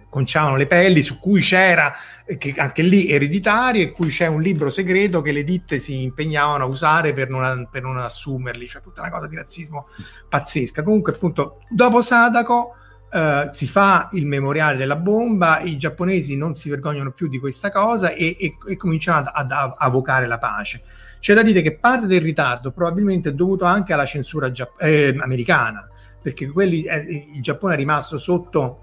[0.09, 1.91] conciavano le pelli, su cui c'era,
[2.23, 6.03] eh, che anche lì ereditario, e cui c'è un libro segreto che le ditte si
[6.03, 9.87] impegnavano a usare per non, per non assumerli, cioè tutta una cosa di razzismo
[10.29, 10.83] pazzesca.
[10.83, 12.75] Comunque, appunto, dopo Sadako
[13.13, 17.71] eh, si fa il memoriale della bomba, i giapponesi non si vergognano più di questa
[17.71, 20.81] cosa e, e, e cominciano ad, ad, avvocare la pace.
[21.19, 25.15] C'è da dire che parte del ritardo probabilmente è dovuto anche alla censura giapp- eh,
[25.19, 25.87] americana,
[26.21, 28.79] perché quelli, eh, il Giappone è rimasto sotto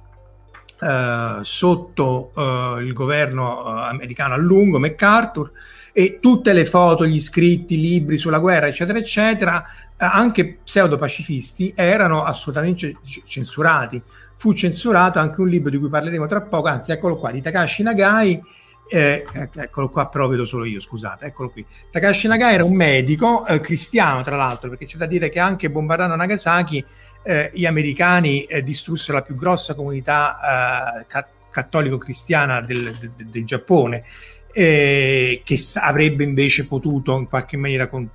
[0.80, 5.52] Uh, sotto uh, il governo uh, americano a lungo, MacArthur,
[5.92, 9.62] e tutte le foto, gli scritti, i libri sulla guerra, eccetera, eccetera,
[10.08, 12.94] anche pseudo-pacifisti, erano assolutamente
[13.26, 14.02] censurati.
[14.36, 17.82] Fu censurato anche un libro di cui parleremo tra poco, anzi, eccolo qua, di Takashi
[17.82, 18.42] Nagai.
[18.92, 21.64] Eh, eccolo qua, però vedo solo io, scusate, eccolo qui.
[21.92, 26.16] Takashi Nagai era un medico cristiano, tra l'altro, perché c'è da dire che anche bombardando
[26.16, 26.84] Nagasaki
[27.22, 33.44] eh, gli americani eh, distrussero la più grossa comunità eh, ca- cattolico-cristiana del, del, del
[33.44, 34.04] Giappone,
[34.52, 38.10] eh, che avrebbe invece potuto in qualche maniera con-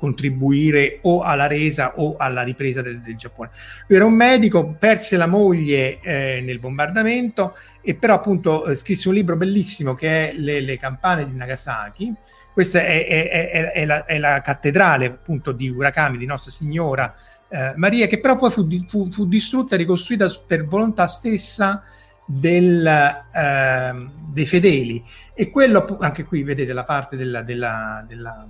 [0.00, 3.50] contribuire o alla resa o alla ripresa del, del, Giappone.
[3.86, 9.08] Lui era un medico, perse la moglie eh, nel bombardamento e però appunto eh, scrisse
[9.08, 12.14] un libro bellissimo che è Le, le campane di Nagasaki.
[12.50, 17.14] Questa è, è, è, è la, la, cattedrale appunto di Urakami, di Nostra Signora
[17.48, 21.82] eh, Maria, che però poi fu, fu, fu, distrutta e ricostruita per volontà stessa
[22.24, 25.04] del, eh, dei fedeli.
[25.34, 28.46] E quello, anche qui vedete la parte della, della, della,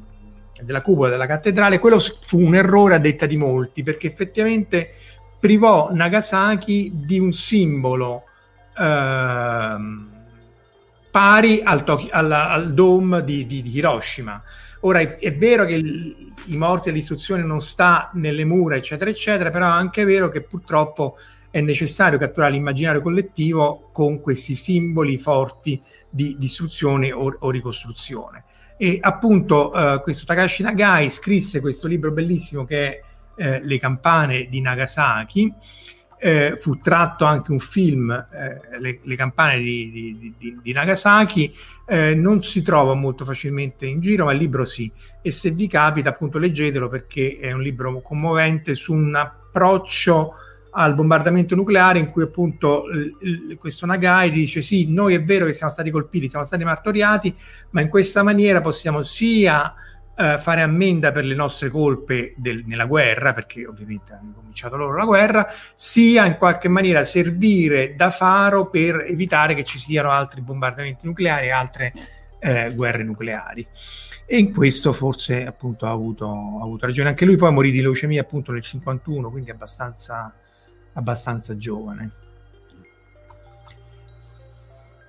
[0.63, 4.95] della cupola della cattedrale, quello fu un errore a detta di molti, perché effettivamente
[5.39, 8.25] privò Nagasaki di un simbolo
[8.79, 9.77] eh,
[11.11, 14.43] pari al, al, al dome di, di, di Hiroshima.
[14.81, 19.11] Ora è, è vero che il, i morti e l'istruzione non sta nelle mura, eccetera,
[19.11, 21.17] eccetera, però è anche vero che purtroppo
[21.51, 28.45] è necessario catturare l'immaginario collettivo con questi simboli forti di distruzione o, o ricostruzione.
[28.83, 33.03] E appunto eh, questo Takashi Nagai scrisse questo libro bellissimo che è
[33.37, 35.53] eh, Le campane di Nagasaki,
[36.19, 41.55] eh, fu tratto anche un film, eh, le, le, campane di, di, di, di Nagasaki,
[41.87, 44.91] eh, non si trova molto facilmente in giro, ma il libro sì.
[45.21, 50.37] E se vi capita, appunto, leggetelo perché è un libro commovente su un approccio
[50.73, 55.53] al bombardamento nucleare in cui appunto l- questo Nagai dice sì, noi è vero che
[55.53, 57.35] siamo stati colpiti, siamo stati martoriati,
[57.71, 59.75] ma in questa maniera possiamo sia
[60.17, 64.97] eh, fare ammenda per le nostre colpe del, nella guerra, perché ovviamente hanno cominciato loro
[64.97, 70.43] la guerra, sia in qualche maniera servire da faro per evitare che ci siano altri
[70.43, 71.93] bombardamenti nucleari e altre
[72.39, 73.67] eh, guerre nucleari.
[74.27, 77.09] E in questo forse appunto ha avuto, ha avuto, ragione.
[77.09, 80.33] Anche lui poi morì di leucemia appunto nel 51, quindi abbastanza,
[80.95, 82.11] abbastanza giovane.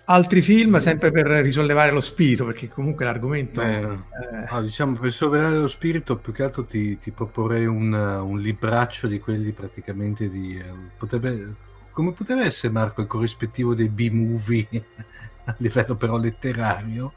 [0.05, 3.61] Altri film, sempre per risollevare lo spirito, perché comunque l'argomento...
[3.61, 4.47] Beh, eh...
[4.51, 9.07] no, diciamo, per risollevare lo spirito, più che altro ti, ti proporrei un, un, libraccio
[9.07, 10.57] di quelli praticamente di...
[10.57, 10.65] Eh,
[10.97, 11.55] potrebbe,
[11.91, 14.67] come potrebbe essere, Marco, il corrispettivo dei B-movie
[15.45, 17.13] a livello però letterario?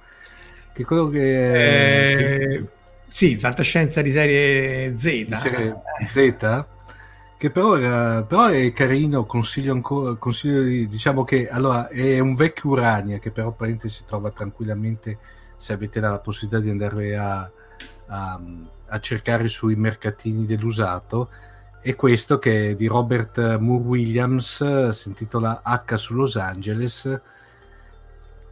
[0.72, 2.12] Che quello che...
[2.12, 2.66] Eh, che...
[3.08, 5.02] Sì, fantascienza di serie Z.
[5.02, 6.64] Di serie Z?
[7.36, 12.34] Che però, era, però è carino, consiglio ancora, consiglio di, diciamo che allora è un
[12.34, 15.18] vecchio Urania che però apparentemente si trova tranquillamente
[15.56, 17.50] se avete la possibilità di andare a,
[18.06, 18.40] a,
[18.86, 21.28] a cercare sui mercatini dell'usato
[21.84, 27.20] è questo che è di Robert Moore Williams, si intitola H su Los Angeles.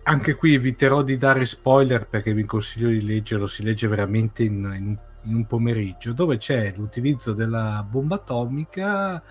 [0.02, 4.70] Anche qui eviterò di dare spoiler perché vi consiglio di leggerlo, si legge veramente in,
[4.76, 9.22] in, in un pomeriggio, dove c'è l'utilizzo della bomba atomica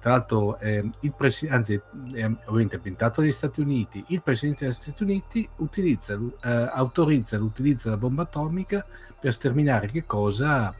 [0.00, 4.72] tra l'altro eh, il presi- anzi è ovviamente ambientato negli Stati Uniti il presidente degli
[4.72, 8.84] Stati Uniti utilizza, eh, autorizza l'utilizzo della bomba atomica
[9.20, 10.74] per sterminare che cosa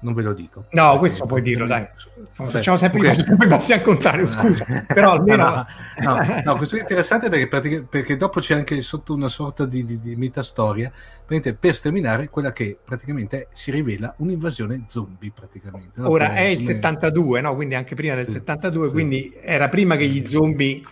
[0.00, 0.66] non ve lo dico.
[0.70, 1.86] No, questo puoi dirlo, dai.
[2.32, 3.34] Facciamo sempre, okay.
[3.40, 4.64] i passi al contrario, scusa.
[4.86, 5.44] Però almeno...
[5.44, 5.66] no,
[6.02, 10.00] no, no, questo è interessante perché, perché, dopo c'è anche sotto una sorta di, di,
[10.00, 10.92] di metastoria
[11.26, 16.00] per sterminare quella che praticamente si rivela un'invasione zombie praticamente.
[16.00, 16.10] No?
[16.10, 17.54] Ora è il 72, no?
[17.54, 18.92] Quindi anche prima del sì, 72, sì.
[18.92, 20.82] quindi era prima che gli zombie...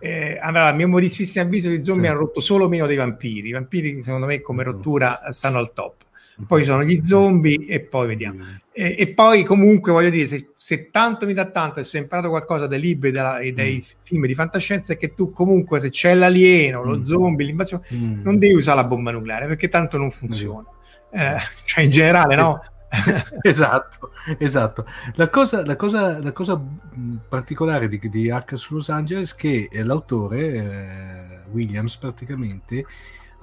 [0.00, 2.10] Eh, allora, a mio modestissimo avviso, gli zombie sì.
[2.10, 3.48] hanno rotto solo meno dei vampiri.
[3.48, 6.03] I vampiri, secondo me, come rottura stanno al top
[6.46, 8.44] poi sono gli zombie e poi vediamo.
[8.72, 12.02] E, e poi comunque voglio dire, se, se, tanto mi dà tanto e se ho
[12.02, 13.98] imparato qualcosa dai libri e dai mm.
[14.02, 17.02] film di fantascienza è che tu comunque se c'è l'alieno, lo mm.
[17.02, 18.22] zombie, l'invasione, mm.
[18.22, 20.66] non devi usare la bomba nucleare perché tanto non funziona.
[21.10, 22.60] Eh, cioè in generale no?
[23.42, 24.84] esatto, esatto.
[25.14, 26.60] La cosa, la cosa, la cosa
[27.28, 32.84] particolare di, di H su Los Angeles è che l'autore, eh, Williams praticamente,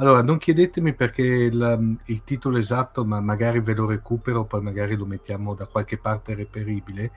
[0.02, 4.96] allora, non chiedetemi perché il, il, titolo esatto, ma magari ve lo recupero, poi magari
[4.96, 7.12] lo mettiamo da qualche parte reperibile.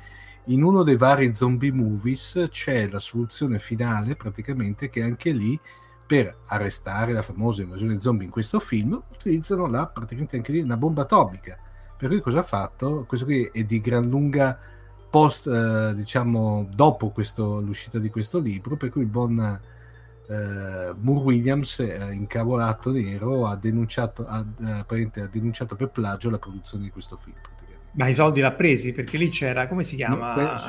[0.49, 5.59] In uno dei vari zombie movies c'è la soluzione finale, praticamente, che anche lì
[6.07, 10.77] per arrestare la famosa invasione zombie in questo film utilizzano la, praticamente anche lì una
[10.77, 11.59] bomba atomica.
[11.97, 13.07] Per cui cosa ha fatto?
[13.09, 14.59] Questo qui è di gran lunga
[15.09, 19.59] post, eh, diciamo, dopo questo, l'uscita di questo libro, per cui il buon
[20.29, 26.39] eh, Moore Williams, eh, incavolato nero, ha denunciato, ha, eh, ha denunciato per plagio la
[26.39, 27.37] produzione di questo film.
[27.93, 30.35] Ma i soldi l'ha presi perché lì c'era, come si chiama?
[30.35, 30.69] No, su,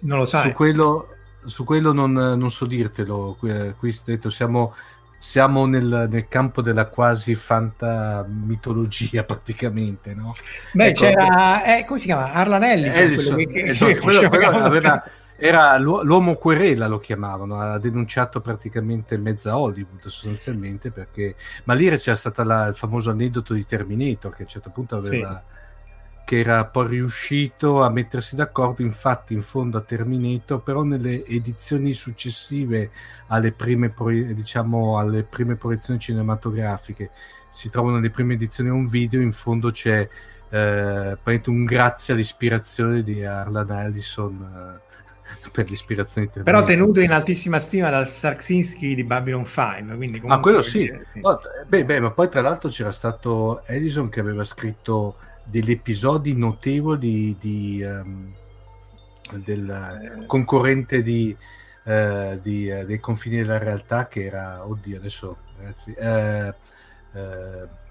[0.00, 0.48] non lo sai.
[0.48, 1.08] Su quello,
[1.44, 3.36] su quello non, non, so dirtelo.
[3.38, 4.74] Qui, qui detto, siamo,
[5.18, 10.14] siamo nel, nel, campo della quasi fanta mitologia praticamente.
[10.14, 10.34] No?
[10.72, 12.32] Beh, ecco, c'era, eh, come si chiama?
[12.32, 12.88] Arlanelli.
[12.88, 15.04] Ellison, quello che, esatto, quello, quello aveva,
[15.36, 21.34] era l'uomo querela lo chiamavano, ha denunciato praticamente mezza Hollywood sostanzialmente perché...
[21.64, 25.42] Ma lì c'era stato il famoso aneddoto di Terminator che a un certo punto aveva...
[25.44, 25.52] Sì.
[26.24, 31.92] che era poi riuscito a mettersi d'accordo infatti in fondo a Terminator però nelle edizioni
[31.92, 32.90] successive
[33.26, 33.92] alle prime,
[34.34, 37.10] diciamo, alle prime proiezioni cinematografiche
[37.50, 40.08] si trovano le prime edizioni a un video in fondo c'è
[40.48, 44.93] eh, un grazie all'ispirazione di Arlan Ellison eh,
[45.52, 50.62] per l'ispirazione però tenuto in altissima stima dal Sarksinski di Babylon 5 quindi ah quello
[50.62, 51.20] sì, dire, sì.
[51.22, 56.34] Oh, beh, beh, ma poi tra l'altro c'era stato Edison che aveva scritto degli episodi
[56.34, 58.32] notevoli di, um,
[59.44, 60.26] del eh.
[60.26, 61.36] concorrente di,
[61.84, 66.54] uh, di uh, dei confini della realtà che era oddio adesso ragazzi uh,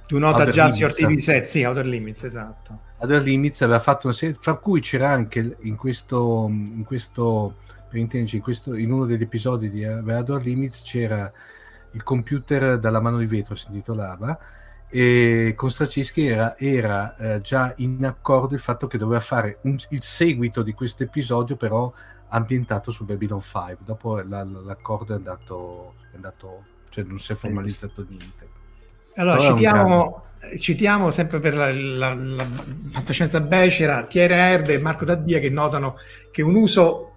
[0.06, 2.80] tu nota già Your TV set sì Outer Limits esatto.
[2.98, 7.56] Outer Limits aveva fatto una serie fra cui c'era anche in questo in questo
[7.90, 11.32] per intenderci in, questo, in uno degli episodi di Outer Limits c'era
[11.92, 14.38] il computer dalla mano di vetro si intitolava
[14.90, 19.76] e con Straczynski era, era eh, già in accordo il fatto che doveva fare un,
[19.90, 21.92] il seguito di questo episodio però
[22.30, 27.36] ambientato su Babylon 5 dopo la, l'accordo è andato, è andato cioè non si è
[27.36, 28.53] formalizzato niente
[29.16, 30.24] allora, citiamo,
[30.60, 32.48] citiamo, sempre per la, la, la
[32.92, 35.98] fantascienza becera Thierry Herde e Marco Daddia che notano
[36.32, 37.14] che un uso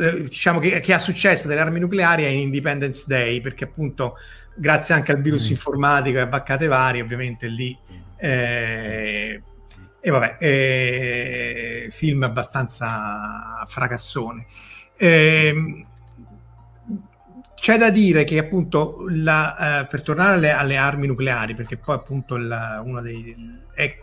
[0.00, 4.16] eh, diciamo che, che, ha successo delle armi nucleari è in Independence Day perché appunto
[4.54, 5.50] grazie anche al virus mm.
[5.50, 7.76] informatico e a baccate varie ovviamente lì
[8.16, 9.42] eh,
[10.00, 14.46] e vabbè eh, film abbastanza fracassone
[14.96, 15.86] eh,
[17.60, 21.96] c'è da dire che appunto la, eh, per tornare alle, alle, armi nucleari, perché poi
[21.96, 23.62] appunto la, una dei...
[23.72, 23.96] È,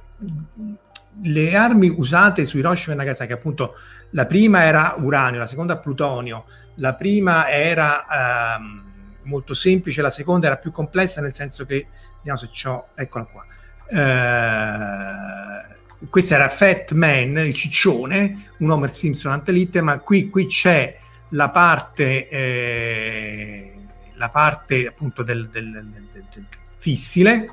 [1.21, 3.75] le armi usate su Hiroshima e Nagasaki, appunto
[4.11, 8.83] la prima era uranio, la seconda plutonio, la prima era ehm,
[9.23, 11.87] molto semplice, la seconda era più complessa nel senso che,
[12.17, 13.45] vediamo se c'ho, eccola qua,
[13.89, 15.73] eh,
[16.09, 20.97] questa era Fat Man, il ciccione, un Homer Simpson ante ma qui, qui c'è
[21.29, 23.73] la parte, eh,
[24.13, 26.45] la parte appunto del, del, del, del
[26.77, 27.49] fissile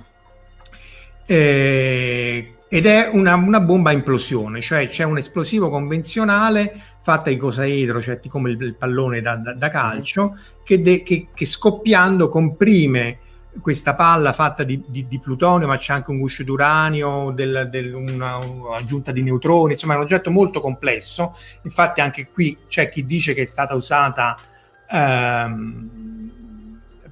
[1.26, 7.36] eh, ed è una, una, bomba a implosione, cioè c'è un esplosivo convenzionale fatta di
[7.36, 12.28] cosaedro, cioè come il, il pallone da, da, da calcio, che, de, che, che, scoppiando
[12.28, 13.18] comprime
[13.60, 17.92] questa palla fatta di, di, di, plutonio, ma c'è anche un guscio d'uranio, del, del,
[17.92, 21.36] una, un'aggiunta di neutroni, insomma è un oggetto molto complesso.
[21.62, 24.36] Infatti anche qui c'è chi dice che è stata usata
[24.90, 25.90] ehm,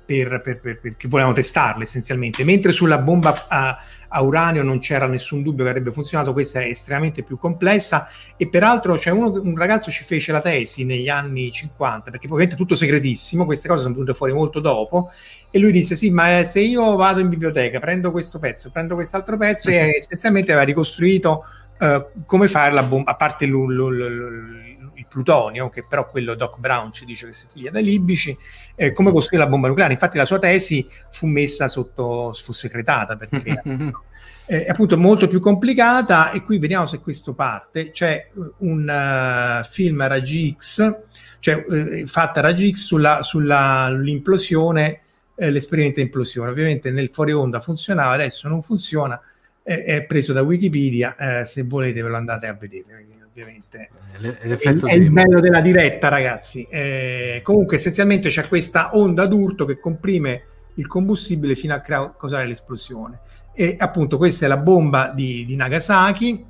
[0.05, 3.79] per, per, per, perché volevano testarla essenzialmente, mentre sulla bomba a,
[4.13, 8.09] a, uranio non c'era nessun dubbio che avrebbe funzionato, questa è estremamente più complessa.
[8.37, 12.57] E peraltro cioè uno, un ragazzo ci fece la tesi negli anni 50, perché ovviamente
[12.57, 15.11] tutto segretissimo, queste cose sono venute fuori molto dopo
[15.53, 19.37] e lui disse sì ma se io vado in biblioteca, prendo questo pezzo, prendo quest'altro
[19.37, 21.45] pezzo e essenzialmente aveva ricostruito
[21.79, 24.70] uh, come fare la bomba, a parte l, l, l,
[25.11, 28.37] plutonio, che però quello Doc Brown ci dice che si figlia dai libici,
[28.77, 29.93] eh, come costruire la bomba nucleare.
[29.93, 33.61] Infatti la sua tesi fu messa sotto, fu segretata perché
[34.47, 37.91] è appunto molto più complicata e qui vediamo se questo parte.
[37.91, 41.01] C'è un uh, film raggi X,
[41.41, 45.01] cioè uh, fatta raggi X sulla, sull'implosione,
[45.35, 46.51] eh, l'esperimento di implosione.
[46.51, 49.21] Ovviamente nel fuori onda funzionava, adesso non funziona,
[49.63, 53.91] è, è preso da Wikipedia, eh, se volete ve lo andate a vedere ovviamente.
[54.21, 56.67] Eh, è, è il bello della diretta, ragazzi.
[56.71, 63.21] Eh, comunque, essenzialmente c'è questa onda d'urto che comprime il combustibile fino a causare l'esplosione.
[63.55, 66.47] E appunto, questa è la bomba di, di Nagasaki.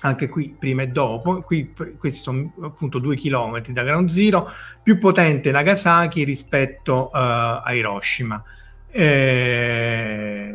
[0.00, 4.48] Anche qui prima e dopo, qui questi sono appunto due chilometri da Ground Zero,
[4.80, 8.40] più potente Nagasaki rispetto uh, a Hiroshima.
[8.90, 10.52] Eh,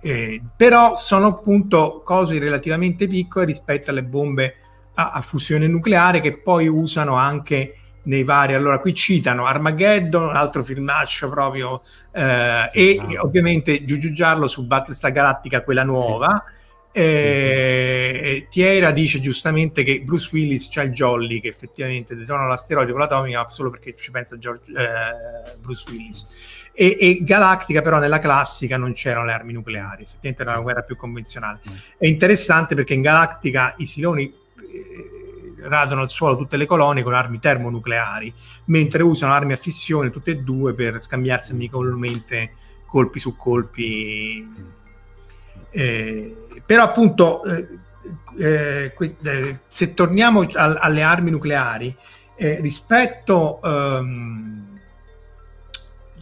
[0.00, 4.54] eh, però sono appunto cose relativamente piccole rispetto alle bombe
[4.96, 7.76] a, a, fusione nucleare che poi usano anche
[8.06, 8.54] nei vari.
[8.54, 11.82] Allora, qui citano Armageddon, un altro filmaccio proprio,
[12.12, 13.22] eh, e ah.
[13.22, 16.44] ovviamente Giugiu su Battlestar Galactica, quella nuova.
[16.46, 16.54] Sì.
[16.98, 23.00] Eh, Tiera dice giustamente che Bruce Willis c'ha il Jolly che effettivamente detona l'asteroide con
[23.00, 26.26] l'atomica solo perché ci pensa George, eh, Bruce Willis
[26.72, 30.80] e, e, Galactica però nella classica non c'erano le armi nucleari effettivamente era una guerra
[30.80, 31.74] più convenzionale mm.
[31.98, 34.32] è interessante perché in Galactica i siloni
[35.68, 38.32] radono al suolo tutte le colonie con armi termonucleari,
[38.66, 42.52] mentre usano armi a fissione tutte e due per scambiarsi amichevolmente
[42.86, 44.74] colpi su colpi.
[45.70, 47.68] Eh, però appunto, eh,
[48.38, 48.92] eh,
[49.22, 51.94] eh se torniamo al, alle armi nucleari,
[52.36, 53.60] eh, rispetto...
[53.62, 54.64] Um,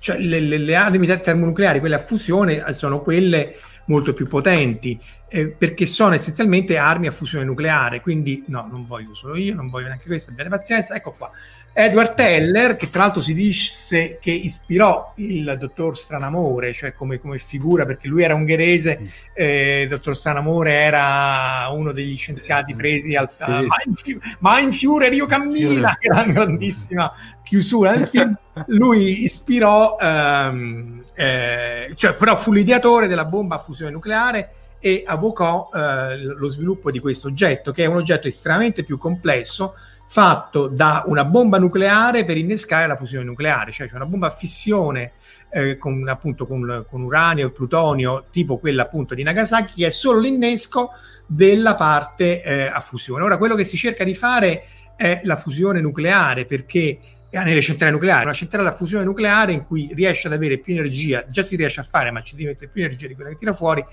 [0.04, 3.56] cioè le, le, le, armi termonucleari, quelle a fusione, sono quelle
[3.86, 9.14] molto più potenti eh, perché sono essenzialmente armi a fusione nucleare, quindi no, non voglio
[9.14, 11.30] solo io, non voglio neanche questo, abbiate pazienza, ecco qua.
[11.76, 17.38] Edward Teller, che tra l'altro si dice che ispirò il dottor Stranamore, cioè come, come
[17.38, 19.06] figura, perché lui era ungherese, mm.
[19.34, 24.16] eh, il dottor Stranamore era uno degli scienziati presi al sì.
[24.38, 27.12] Mein Führer, Rio Cammina, che era una grandissima
[27.42, 28.38] chiusura del film.
[28.66, 34.50] Lui ispirò, ehm, eh, cioè però fu l'ideatore della bomba a fusione nucleare
[34.80, 39.74] e avvocò eh, lo sviluppo di questo oggetto, che è un oggetto estremamente più complesso,
[40.06, 44.30] fatto da una bomba nucleare per innescare la fusione nucleare, cioè c'è una bomba a
[44.30, 45.12] fissione
[45.50, 49.90] eh, con, appunto, con, con, uranio e plutonio, tipo quella appunto di Nagasaki, che è
[49.90, 50.90] solo l'innesco
[51.26, 53.22] della parte eh, a fusione.
[53.24, 54.64] Ora, quello che si cerca di fare
[54.96, 56.98] è la fusione nucleare, perché
[57.42, 61.24] nelle centrali nucleari, una centrale a fusione nucleare in cui riesce ad avere più energia,
[61.28, 63.54] già si riesce a fare, ma ci deve mettere più energia di quella che tira
[63.54, 63.84] fuori,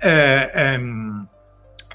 [0.00, 1.28] eh, ehm,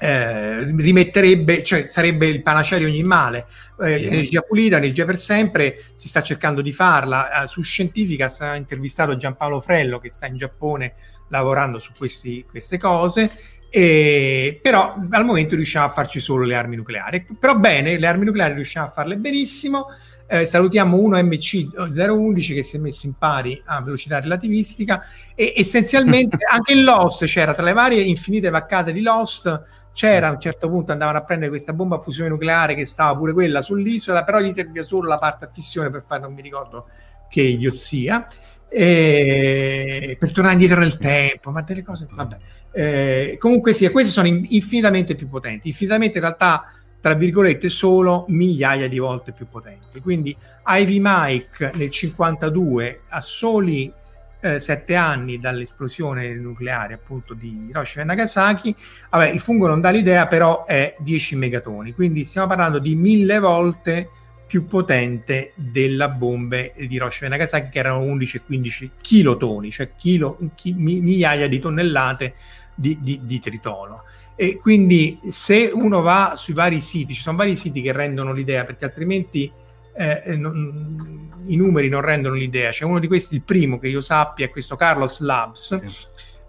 [0.00, 3.46] eh, rimetterebbe, cioè sarebbe il panacea di ogni male.
[3.80, 4.10] Eh, yeah.
[4.10, 7.42] Energia pulita, energia per sempre, si sta cercando di farla.
[7.42, 10.94] Eh, su Scientifica ha intervistato Giampaolo Frello che sta in Giappone
[11.28, 13.30] lavorando su questi, queste cose.
[13.70, 17.26] E, però al momento riusciamo a farci solo le armi nucleari.
[17.38, 19.86] Però bene, le armi nucleari riusciamo a farle benissimo.
[20.26, 25.04] Eh, salutiamo 1MC011 che si è messo in pari a velocità relativistica
[25.34, 29.62] e essenzialmente anche in Lost c'era tra le varie infinite vaccate di Lost
[29.92, 33.14] c'era a un certo punto andavano a prendere questa bomba a fusione nucleare che stava
[33.18, 36.40] pure quella sull'isola però gli serviva solo la parte a fissione per fare non mi
[36.40, 36.86] ricordo
[37.28, 38.26] che idiozia
[38.68, 42.36] e per tornare indietro nel tempo ma delle cose vabbè.
[42.72, 45.68] Eh, comunque sì queste sono infinitamente più potenti.
[45.68, 46.64] Infinitamente in realtà
[47.04, 50.00] tra virgolette, solo migliaia di volte più potenti.
[50.00, 50.34] Quindi
[50.66, 53.92] Ivy Mike nel 52, a soli
[54.40, 58.74] eh, sette anni dall'esplosione nucleare appunto di Hiroshima e Nagasaki,
[59.10, 63.38] vabbè, il fungo non dà l'idea, però è 10 megatoni, quindi stiamo parlando di mille
[63.38, 64.08] volte
[64.46, 69.90] più potente della bombe di Hiroshima e Nagasaki che erano 11 e 15 kilotoni, cioè
[69.94, 72.34] chilo, chi, migliaia di tonnellate
[72.74, 74.04] di, di, di tritolo.
[74.36, 78.64] E quindi se uno va sui vari siti, ci sono vari siti che rendono l'idea,
[78.64, 79.50] perché altrimenti
[79.96, 82.70] eh, non, i numeri non rendono l'idea.
[82.70, 85.78] C'è uno di questi, il primo che io sappia, è questo Carlos Labs.
[85.78, 85.92] Sì.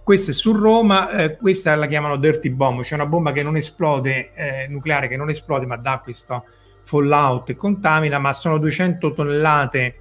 [0.04, 3.56] Questa è su Roma, eh, questa la chiamano Dirty Bomb, cioè una bomba che non
[3.56, 6.46] esplode, eh, nucleare che non esplode, ma dà questo
[6.84, 9.96] fallout e contamina, ma sono 200 tonnellate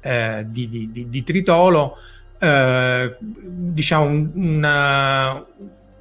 [0.00, 1.96] eh, di, di, di, di, tritolo,
[2.38, 5.44] eh, diciamo un, una,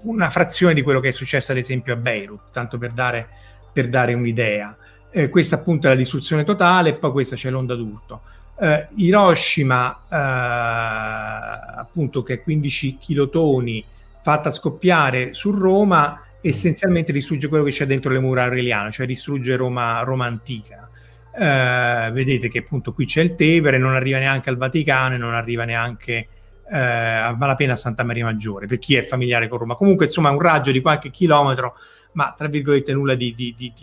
[0.01, 3.27] una, frazione di quello che è successo ad esempio a Beirut, tanto per dare,
[3.71, 4.75] per dare un'idea.
[5.11, 8.21] Eh, questa appunto è la distruzione totale e poi questa c'è l'onda d'urto.
[8.59, 13.83] Eh, Hiroshima, eh, appunto che è 15 kilotoni,
[14.21, 19.55] fatta scoppiare su Roma, essenzialmente distrugge quello che c'è dentro le mura aureliane, cioè distrugge
[19.55, 20.89] Roma, Roma antica.
[21.31, 25.33] Eh, vedete che appunto qui c'è il Tevere, non arriva neanche al Vaticano e non
[25.33, 26.27] arriva neanche
[26.71, 29.75] eh, a malapena a Santa Maria Maggiore, per chi è familiare con Roma.
[29.75, 31.75] Comunque, insomma, un raggio di qualche chilometro,
[32.13, 33.73] ma tra virgolette nulla di, di, di,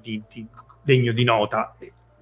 [0.00, 0.22] di
[0.82, 1.74] degno di nota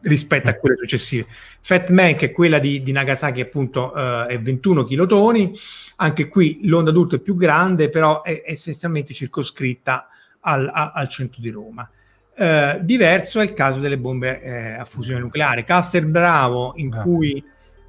[0.05, 1.27] rispetto a quelle successive.
[1.61, 5.57] Fat Man, che è quella di, di Nagasaki, appunto, eh, è 21 kilotoni.
[5.97, 10.09] Anche qui l'onda d'urto è più grande, però è, è essenzialmente circoscritta
[10.41, 11.89] al, a, al centro di Roma.
[12.37, 15.65] Eh, diverso è il caso delle bombe eh, a fusione nucleare.
[15.65, 17.03] Castel Bravo, in ah.
[17.03, 17.43] cui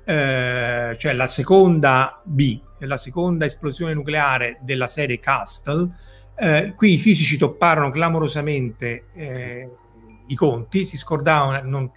[0.06, 5.89] eh, cioè la seconda B, la seconda esplosione nucleare della serie Castle,
[6.36, 9.70] eh, qui i fisici topparono clamorosamente eh,
[10.28, 11.91] i conti, si scordavano, non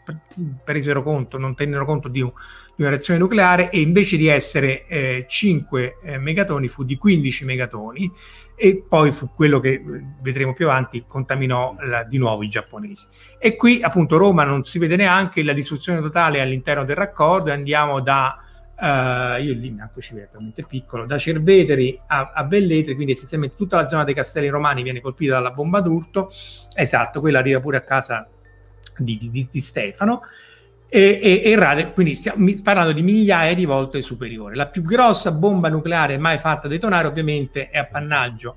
[0.64, 2.32] presero conto, non tennero conto di, un,
[2.78, 7.44] di una reazione nucleare e invece di essere eh, 5 eh, megatoni fu di 15
[7.44, 8.08] megatoni
[8.54, 9.82] e poi fu quello che
[10.22, 13.06] vedremo più avanti contaminò la, di nuovo i giapponesi.
[13.36, 17.52] E qui appunto Roma non si vede neanche la distruzione totale all'interno del raccordo e
[17.52, 18.42] andiamo da
[18.80, 23.56] Uh, io lì Nacco ci vedo veramente piccolo, da Cerveteri a, a, Velletri, quindi essenzialmente
[23.56, 26.30] tutta la zona dei castelli romani viene colpita dalla bomba d'urto,
[26.76, 28.28] esatto, quella arriva pure a casa
[28.96, 30.22] di, di, di Stefano,
[30.88, 34.54] e, e, e rade, quindi stiamo parlando di migliaia di volte superiore.
[34.54, 38.56] La più grossa bomba nucleare mai fatta detonare ovviamente è appannaggio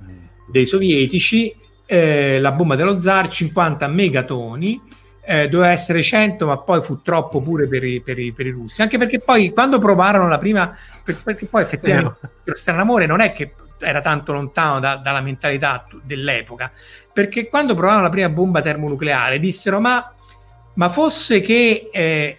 [0.49, 1.53] dei sovietici,
[1.85, 4.81] eh, la bomba dello zar, 50 megatoni,
[5.23, 8.51] eh, doveva essere 100, ma poi fu troppo pure per i, per, i, per i,
[8.51, 8.81] russi.
[8.81, 13.33] Anche perché poi quando provarono la prima, per, perché poi effettivamente il stranamore non è
[13.33, 16.71] che era tanto lontano da, dalla mentalità dell'epoca,
[17.11, 20.13] perché quando provarono la prima bomba termonucleare dissero ma,
[20.75, 22.37] ma fosse che, eh,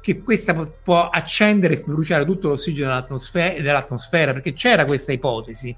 [0.00, 5.74] che questa può accendere e bruciare tutto l'ossigeno dell'atmosfera, dell'atmosfera, perché c'era questa ipotesi.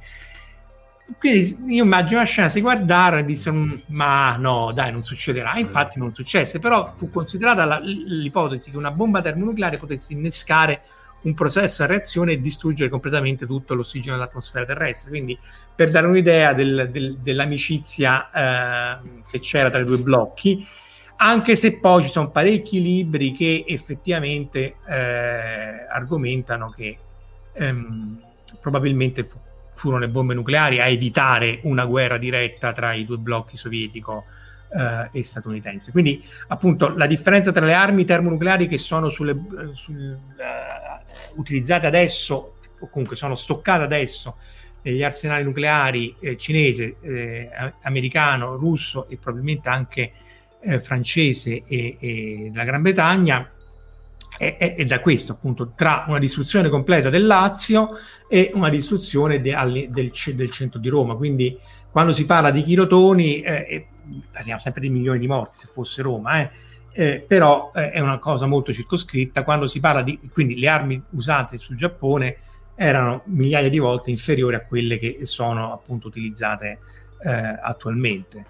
[1.19, 5.59] Quindi io immagino la scena, si guardarono e dissero mm, ma no dai non succederà.
[5.59, 10.83] Infatti non successe però fu considerata la, l'ipotesi che una bomba termonucleare potesse innescare
[11.23, 15.11] un processo a reazione e distruggere completamente tutto l'ossigeno dell'atmosfera terrestre.
[15.11, 15.39] Quindi
[15.75, 20.67] per dare un'idea del, del, dell'amicizia eh, che c'era tra i due blocchi
[21.23, 26.99] anche se poi ci sono parecchi libri che effettivamente eh, argomentano che
[27.53, 28.21] ehm,
[28.61, 29.39] probabilmente fu
[29.75, 34.25] furono le bombe nucleari a evitare una guerra diretta tra i due blocchi sovietico
[34.73, 35.91] eh, e statunitense.
[35.91, 39.35] Quindi, appunto, la differenza tra le armi termonucleari che sono sulle,
[39.73, 44.37] sul, uh, utilizzate adesso, o comunque sono stoccate adesso
[44.83, 47.51] negli arsenali nucleari eh, cinese, eh,
[47.83, 50.13] americano, russo e probabilmente anche
[50.63, 53.51] eh, francese e, e della Gran Bretagna,
[54.39, 57.91] è, è, è, da questo appunto tra una distruzione completa del Lazio
[58.29, 61.15] e una distruzione de, al, del, del, centro di Roma.
[61.15, 61.59] Quindi
[61.91, 63.87] quando si parla di chilotoni eh,
[64.33, 66.51] parliamo sempre di milioni di morti se fosse Roma eh,
[66.95, 69.45] eh, però eh, è una cosa molto circoscritta.
[69.45, 72.37] Quando si parla di quindi le armi usate sul Giappone
[72.75, 76.79] erano migliaia di volte inferiori a quelle che sono appunto utilizzate
[77.23, 78.47] eh, attualmente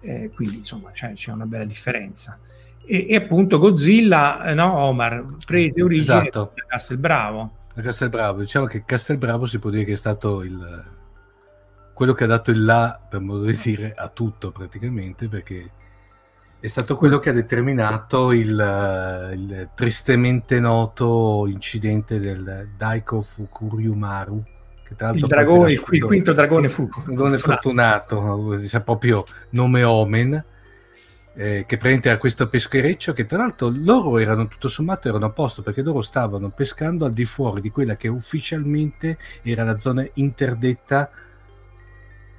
[0.00, 2.38] eh, quindi insomma c'è, c'è una bella differenza
[2.86, 6.52] e, e appunto Godzilla, eh, no, Omar, prese origine esatto.
[6.54, 7.56] da Castelbravo.
[7.74, 10.84] Da Castelbravo, diciamo che Castelbravo si può dire che è stato il,
[11.92, 15.70] quello che ha dato il là, per modo di dire, a tutto praticamente, perché
[16.60, 24.44] è stato quello che ha determinato il, il tristemente noto incidente del Daiko Fukuryumaru,
[24.88, 30.44] il, dragone, il, il quinto dragone fu dragone fortunato, fortunato proprio nome omen,
[31.38, 35.30] eh, che prende a questo peschereccio che tra l'altro loro erano tutto sommato erano a
[35.30, 40.06] posto perché loro stavano pescando al di fuori di quella che ufficialmente era la zona
[40.14, 41.10] interdetta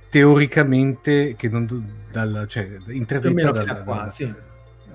[0.09, 1.67] teoricamente che non
[2.11, 4.33] dal, cioè, interdetta dalla, qua, dalla, sì.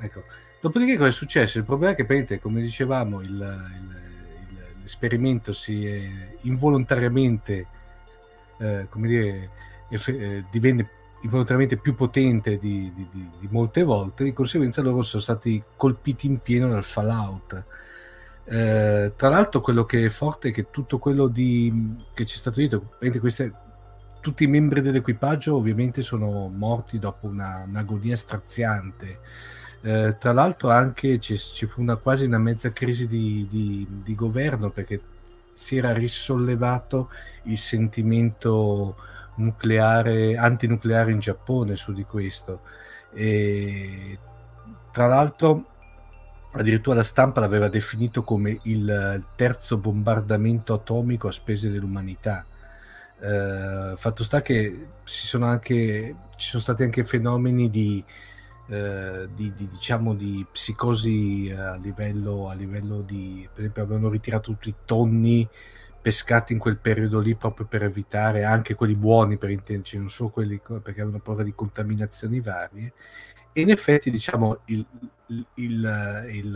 [0.00, 0.24] ecco.
[0.61, 1.59] dopodiché cosa è successo?
[1.59, 4.01] il problema è che prende, come dicevamo il, il,
[4.83, 7.66] l'esperimento si è involontariamente
[8.59, 9.51] eh, come dire
[9.89, 10.89] eh, divenne
[11.22, 16.26] involontariamente più potente di, di, di, di, molte volte, di conseguenza loro sono stati colpiti
[16.26, 17.64] in pieno dal fallout.
[18.45, 22.39] Eh, tra l'altro quello che è forte è che tutto quello di, che ci è
[22.39, 23.53] stato detto, queste,
[24.20, 29.20] tutti i membri dell'equipaggio ovviamente sono morti dopo una, un'agonia straziante.
[29.85, 34.14] Eh, tra l'altro anche ci, ci, fu una quasi una mezza crisi di, di, di
[34.14, 35.01] governo perché
[35.53, 37.11] si era risollevato
[37.45, 38.97] il sentimento
[39.37, 42.61] nucleare, antinucleare in Giappone su di questo.
[43.12, 44.18] E,
[44.93, 45.66] tra l'altro,
[46.53, 52.47] addirittura la stampa l'aveva definito come il terzo bombardamento atomico a spese dell'umanità.
[53.20, 58.05] Eh, fatto sta che sono, anche, ci sono stati anche fenomeni di,
[58.73, 64.53] eh, di, di, diciamo, di psicosi a livello, a livello di per esempio avevano ritirato
[64.53, 65.47] tutti i tonni
[66.01, 70.31] pescati in quel periodo lì proprio per evitare anche quelli buoni per intenderci, non solo
[70.31, 72.95] quelli perché avevano paura di contaminazioni varie.
[73.53, 74.87] E in effetti, diciamo, il,
[75.27, 75.47] il,
[76.31, 76.51] il,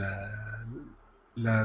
[1.34, 1.64] la,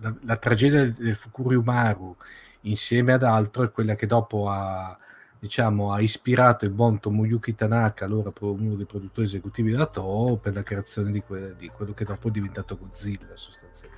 [0.00, 2.16] la, la, tragedia del Fukuri Umaru
[2.62, 4.98] insieme ad altro è quella che dopo ha,
[5.38, 10.54] diciamo, ha ispirato il buon Tomoyuki Tanaka, allora uno dei produttori esecutivi della Toho, per
[10.54, 13.95] la creazione di, que- di quello che dopo è diventato Godzilla sostanzialmente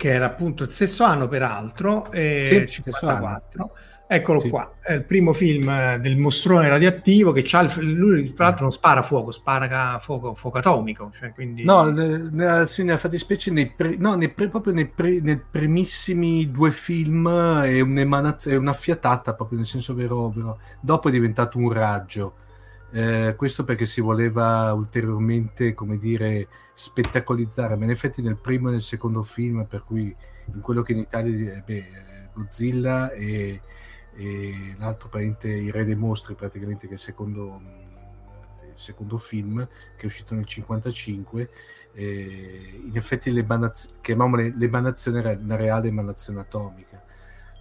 [0.00, 3.70] che era appunto il stesso anno peraltro, eh, sì, 54.
[4.06, 4.48] Eccolo sì.
[4.48, 8.62] qua, è il primo film eh, del mostrone radioattivo che c'ha il, lui tra l'altro
[8.62, 11.12] non spara fuoco, spara fuoco, fuoco atomico.
[11.16, 11.64] Cioè quindi...
[11.64, 16.70] No, nella, nella fattispecie nei pre, no, nei pre, proprio nei, pre, nei, primissimi due
[16.70, 20.58] film è, è una fiatata proprio nel senso vero, vero.
[20.80, 22.36] Dopo è diventato un raggio
[22.92, 28.72] eh, questo perché si voleva ulteriormente, come dire, spettacolizzare, ma in effetti nel primo e
[28.72, 30.14] nel secondo film, per cui
[30.52, 31.84] in quello che in Italia eh, beh,
[32.32, 33.60] Godzilla e,
[34.14, 37.60] e l'altro parente, Il Re dei Mostri, praticamente, che è il secondo,
[38.62, 39.66] il secondo film,
[39.96, 41.50] che è uscito nel 1955,
[41.92, 47.02] eh, in effetti l'emanaz- chiamiamole l'emanazione una reale emanazione atomica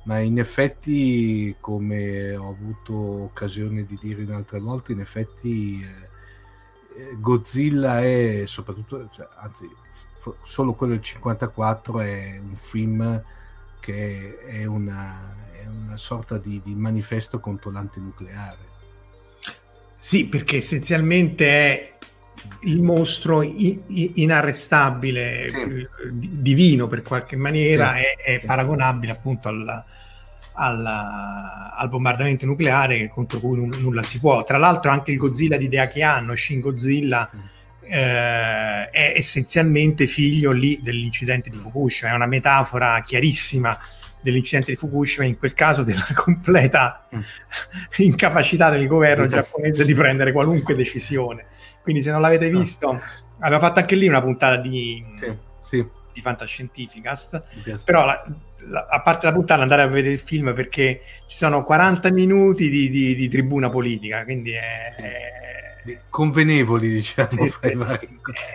[0.03, 7.01] ma in effetti, come ho avuto occasione di dire in altre volte, in effetti eh,
[7.01, 9.69] eh Godzilla è soprattutto, cioè, anzi,
[10.17, 13.23] f- solo quello del 54 è un film
[13.79, 18.67] che è una, è una sorta di, di manifesto contro l'antinucleare.
[19.97, 21.97] Sì, perché essenzialmente è
[22.61, 25.55] il mostro inarrestabile, sì.
[25.55, 28.01] Eh, divino per qualche maniera, sì.
[28.01, 29.83] è, è, paragonabile appunto al,
[30.53, 34.43] al, al, bombardamento nucleare contro cui n- nulla si può.
[34.43, 37.29] Tra l'altro anche il Godzilla di Deaki Anno, Shin Godzilla,
[37.81, 43.77] eh, è essenzialmente figlio lì dell'incidente di Fukushima, è una metafora chiarissima
[44.21, 47.19] dell'incidente di Fukushima, in quel caso della completa mm.
[47.97, 51.45] incapacità del governo giapponese di prendere qualunque decisione.
[51.89, 53.01] Quindi se non l'avete visto,
[53.39, 55.87] aveva fatto anche lì una puntata di, sì, sì.
[56.13, 57.41] di Fantascientificast,
[57.83, 58.23] però la,
[58.67, 62.69] la, a parte la puntata andare a vedere il film perché ci sono 40 minuti
[62.69, 64.89] di, di, di tribuna politica, quindi è...
[64.95, 65.01] Sì.
[65.01, 67.73] è convenevoli diciamo sì, sì.
[67.73, 68.07] Vari,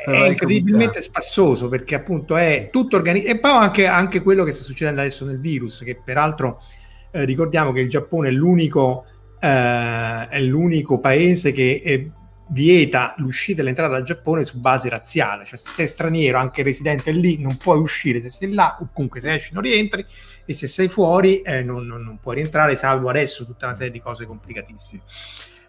[0.05, 4.63] è incredibilmente spassoso perché appunto è tutto organizzato e poi anche, anche, quello che sta
[4.63, 6.63] succedendo adesso nel virus che peraltro
[7.11, 9.07] eh, ricordiamo che il Giappone è l'unico,
[9.41, 15.45] eh, è l'unico paese che è vieta l'uscita e l'entrata dal Giappone su base razziale,
[15.45, 19.21] cioè se sei straniero, anche residente lì, non puoi uscire se sei là, o comunque
[19.21, 20.05] se esci non rientri,
[20.45, 23.93] e se sei fuori eh, non, non, non, puoi rientrare, salvo adesso tutta una serie
[23.93, 25.03] di cose complicatissime.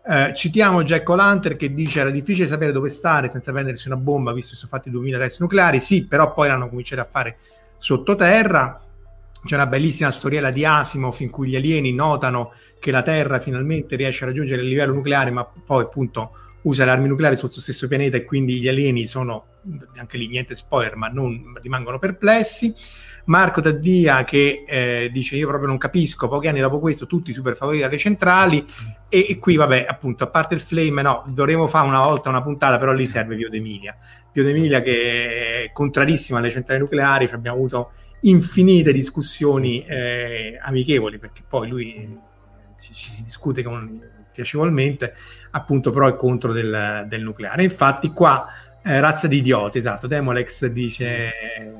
[0.07, 4.33] Eh, citiamo Jack O'Lantern che dice era difficile sapere dove stare senza prendersi una bomba
[4.33, 7.37] visto che sono fatti 2000 test nucleari, sì, però poi l'hanno cominciato a fare
[7.77, 8.81] sottoterra.
[9.45, 13.95] C'è una bellissima storiella di Asimov in cui gli alieni notano che la Terra finalmente
[13.95, 16.31] riesce a raggiungere il livello nucleare, ma poi appunto
[16.65, 19.45] usa le armi nucleari sul suo stesso pianeta e quindi gli alieni sono,
[19.97, 22.73] anche lì niente spoiler, ma non rimangono perplessi.
[23.25, 27.55] Marco Taddia che eh, dice io proprio non capisco, pochi anni dopo questo tutti super
[27.55, 28.63] favoriti alle centrali
[29.09, 32.43] e, e, qui vabbè appunto a parte il flame no, dovremo fare una volta una
[32.43, 33.97] puntata però lì serve Pio D'Emilia
[34.31, 41.41] Pio D'Emilia che è contrarissima alle centrali nucleari abbiamo avuto infinite discussioni eh, amichevoli perché
[41.47, 42.19] poi lui
[42.79, 43.99] ci, ci si discute con
[44.35, 45.15] piacevolmente,
[45.51, 47.63] appunto però è contro del, del nucleare.
[47.63, 48.47] Infatti qua
[48.87, 51.31] eh, razza di idioti, esatto, Demolex dice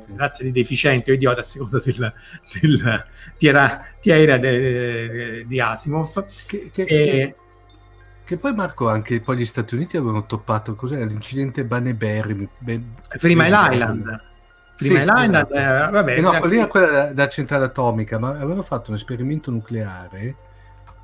[0.08, 0.16] sì.
[0.16, 2.14] razza di deficienti o idiota a seconda del,
[2.60, 3.06] del
[3.38, 6.26] tiera, tiera di Asimov.
[6.48, 7.36] Che, che, e, che,
[8.24, 12.50] che, poi Marco anche poi gli Stati Uniti avevano toppato cos'era l'incidente Baneberry
[13.20, 14.22] Prima Island.
[14.76, 15.54] Prima sì, Island, esatto.
[15.54, 20.36] eh, vabbè, eh no, quella, quella da centrale atomica, ma avevano fatto un esperimento nucleare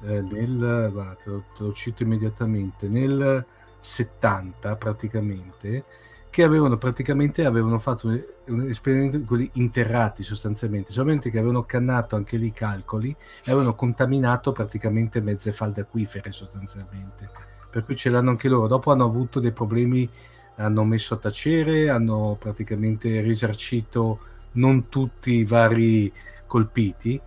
[0.04, 3.46] eh, nel, guarda, te, lo, te lo cito immediatamente, nel
[3.80, 5.84] 70 praticamente,
[6.32, 12.16] che avevano praticamente avevano fatto un, un esperimento quelli interrati sostanzialmente, solamente che avevano cannato
[12.16, 13.10] anche lì i calcoli
[13.44, 17.30] e avevano contaminato praticamente mezze falde acquifere sostanzialmente.
[17.70, 18.68] Per cui ce l'hanno anche loro.
[18.68, 20.10] Dopo hanno avuto dei problemi,
[20.56, 24.20] hanno messo a tacere, hanno praticamente risarcito
[24.54, 26.12] non tutti i vari
[26.48, 27.20] colpiti.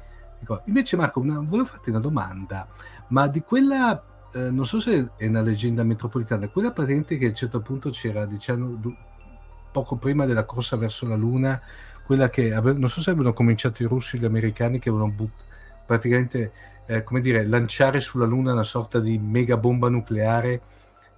[0.67, 2.67] Invece Marco, una, volevo farti una domanda,
[3.09, 4.03] ma di quella
[4.35, 7.91] eh, non so se è una leggenda metropolitana, quella praticamente che a un certo punto
[7.91, 8.81] c'era, diciamo,
[9.71, 11.61] poco prima della corsa verso la Luna,
[12.05, 15.13] quella che ave- non so se avevano cominciato i russi e gli americani che avevano
[15.13, 15.45] but-
[15.87, 16.53] praticamente,
[16.87, 20.61] eh, come dire, lanciare sulla Luna una sorta di mega bomba nucleare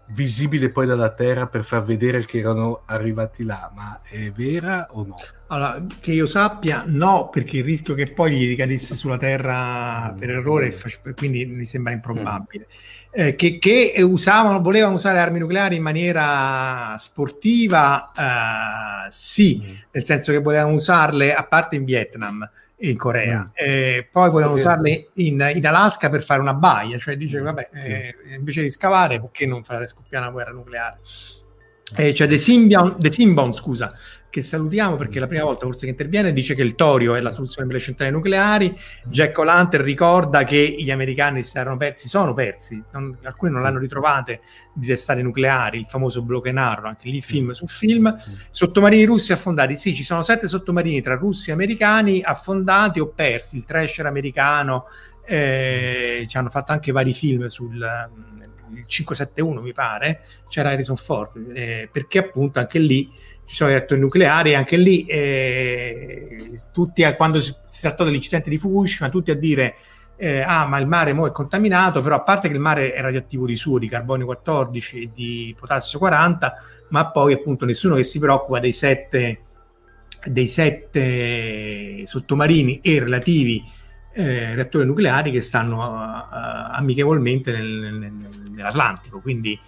[0.08, 5.04] visibile poi dalla Terra per far vedere che erano arrivati là, ma è vera o
[5.04, 5.16] no?
[5.48, 10.30] Allora, che io sappia, no, perché il rischio che poi gli ricadesse sulla Terra per
[10.30, 10.76] errore,
[11.14, 12.66] quindi mi sembra improbabile.
[12.68, 19.74] Mm eh, che, che, usavano, volevano usare armi nucleari in maniera sportiva, eh, sì, mm.
[19.92, 22.46] nel senso che volevano usarle a parte in Vietnam
[22.78, 27.40] in Corea, eh, poi volevano usarle in, in, Alaska per fare una baia, cioè dice,
[27.40, 27.44] mm.
[27.44, 27.68] vabbè.
[27.72, 30.98] Eh, invece di scavare, perché non fare scoppiare una guerra nucleare?
[31.94, 33.94] Eh, cioè The Symbion, The Symbion, scusa,
[34.30, 37.20] che salutiamo perché è la prima volta forse che interviene, dice che il torio è
[37.20, 38.78] la soluzione per le centrali nucleari.
[39.04, 43.78] Jack O'Lantern ricorda che gli americani si erano persi, sono persi, non, alcuni non l'hanno
[43.78, 44.40] ritrovate
[44.72, 48.14] di testate nucleari, il famoso Broken Arrow, anche lì film su film.
[48.50, 53.56] Sottomarini russi affondati, sì, ci sono sette sottomarini tra russi e americani affondati o persi,
[53.56, 54.86] il trasher americano,
[55.24, 57.84] eh, ci hanno fatto anche vari film sul
[58.74, 63.10] il 571 mi pare, c'era Harrison Ford, eh, perché appunto anche lì
[63.46, 68.58] ci sono reattori nucleari, anche lì eh, tutti a, quando si, si trattò dell'incidente di
[68.58, 69.76] Fukushima, tutti a dire
[70.16, 73.00] eh, ah ma il mare mo è contaminato, però a parte che il mare è
[73.00, 76.54] radioattivo di suo, di carbonio 14 e di potassio 40,
[76.88, 79.40] ma poi appunto nessuno che si preoccupa dei sette,
[80.24, 83.62] dei sette sottomarini e relativi
[84.14, 88.12] eh, reattori nucleari che stanno uh, amichevolmente nel, nel,
[88.50, 89.58] nell'Atlantico, quindi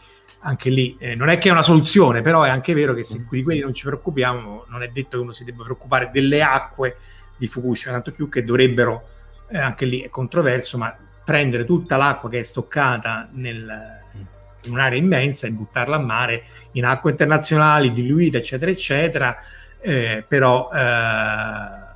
[0.41, 3.24] anche lì eh, non è che è una soluzione, però è anche vero che se
[3.28, 6.97] di quelli non ci preoccupiamo, non è detto che uno si debba preoccupare delle acque
[7.36, 9.09] di Fukushima, tanto più che dovrebbero,
[9.49, 14.01] eh, anche lì è controverso, ma prendere tutta l'acqua che è stoccata nel,
[14.62, 19.36] in un'area immensa e buttarla a mare in acque internazionali, diluite, eccetera, eccetera,
[19.80, 21.88] eh, però eh,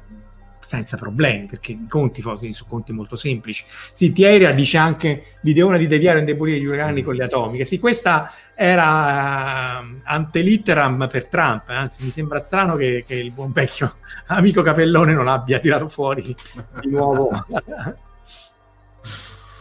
[0.72, 3.62] senza problemi, perché i conti sono conti molto semplici.
[3.92, 7.66] Sì, Thierry dice anche l'ideona di deviare e indebolire gli urani con le atomiche.
[7.66, 13.52] Sì, questa era uh, antelitteram per Trump, anzi mi sembra strano che, che, il buon
[13.52, 13.96] vecchio
[14.28, 16.22] amico Capellone non abbia tirato fuori
[16.80, 17.30] di nuovo.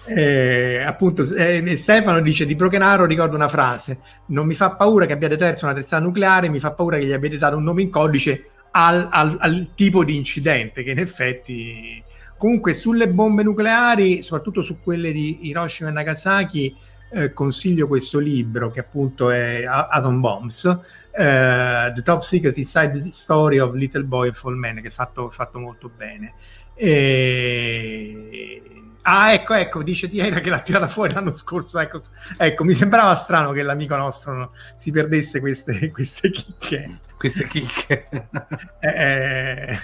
[0.03, 5.13] Eh, appunto eh, Stefano dice di Brokenaro ricordo una frase non mi fa paura che
[5.13, 7.91] abbiate terzo una testata nucleare mi fa paura che gli abbiate dato un nome in
[7.91, 12.03] codice al, al, al tipo di incidente che in effetti
[12.37, 16.75] comunque sulle bombe nucleari, soprattutto su quelle di Hiroshima e Nagasaki,
[17.13, 20.65] eh, consiglio questo libro che appunto è Atom Bombs,
[21.11, 25.29] eh, The Top Secret Inside Story of Little Boy and Fall Man, che è fatto,
[25.29, 26.33] fatto molto bene.
[26.73, 28.61] E
[29.03, 31.79] Ah, ecco, ecco, dice Tiera che l'ha tirata fuori l'anno scorso.
[31.79, 32.01] Ecco,
[32.37, 36.99] ecco, mi sembrava strano che l'amico nostro no, si perdesse queste, queste chicche.
[37.17, 38.05] Queste chicche.
[38.79, 39.77] eh,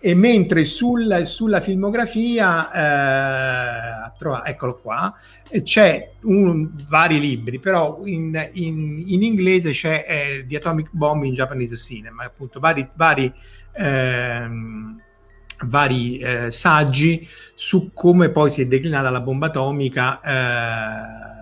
[0.00, 2.70] e mentre sul, sulla filmografia,
[4.06, 5.14] eh, trova, eccolo qua,
[5.62, 11.34] c'è un, vari libri, però in, in, in inglese c'è eh, The Atomic Bomb in
[11.34, 12.88] Japanese Cinema, appunto vari...
[12.94, 13.32] vari
[13.72, 15.02] ehm,
[15.66, 21.40] vari eh, saggi su come poi si è declinata la bomba atomica eh,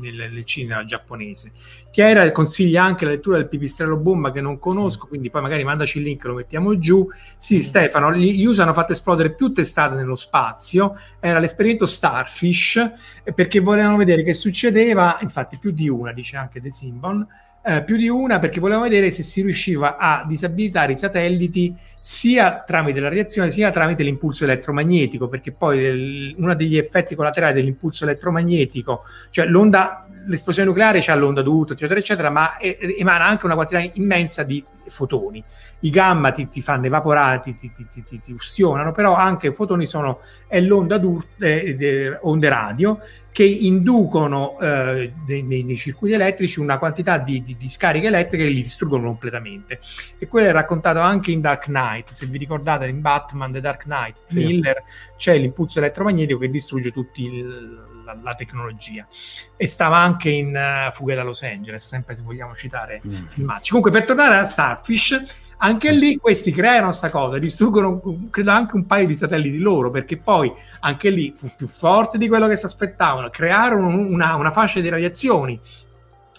[0.00, 1.52] nel, nel, cinema giapponese.
[1.90, 5.98] Chiara consiglia anche la lettura del pipistrello bomba che non conosco, quindi poi magari mandaci
[5.98, 7.06] il link, lo mettiamo giù.
[7.36, 7.60] Sì, mm.
[7.60, 12.76] Stefano, gli USA hanno fatto esplodere più testate nello spazio, era l'esperimento Starfish,
[13.24, 17.26] eh, perché volevano vedere che succedeva, infatti più di una, dice anche De Simbon,
[17.62, 22.64] eh, più di una perché volevamo vedere se si riusciva a disabilitare i satelliti sia
[22.66, 29.02] tramite la radiazione sia tramite l'impulso elettromagnetico, perché poi uno degli effetti collaterali dell'impulso elettromagnetico,
[29.28, 34.42] cioè l'onda, l'esplosione nucleare c'ha l'onda d'urto, eccetera, eccetera, ma emana anche una quantità immensa
[34.42, 35.42] di fotoni.
[35.80, 39.86] I gamma ti, ti fanno evaporare, ti, ti, ti, ti, ustionano, però anche i fotoni
[39.86, 43.00] sono è l'onda d'urto, eh, onde radio
[43.32, 48.50] che inducono eh, nei, nei, circuiti elettrici una quantità di, di, di, scariche elettriche che
[48.50, 49.80] li distruggono completamente.
[50.18, 52.10] E quello è raccontato anche in Dark Knight.
[52.10, 54.44] Se vi ricordate in Batman The Dark Knight, Sì.
[54.44, 54.82] Miller,
[55.16, 57.20] c'è l'impulso elettromagnetico che distrugge tutta
[58.14, 59.06] la, la tecnologia.
[59.56, 63.26] E stava anche in eh, Fuga da Los Angeles, sempre se vogliamo citare Mm.
[63.28, 63.68] filmacci.
[63.68, 65.24] Comunque, per tornare a Starfish,
[65.58, 68.00] anche lì questi creano sta cosa, distruggono
[68.30, 70.50] credo anche un paio di satelliti loro, perché poi
[70.80, 74.88] anche lì fu più forte di quello che si aspettavano, crearono una, una fascia di
[74.88, 75.60] radiazioni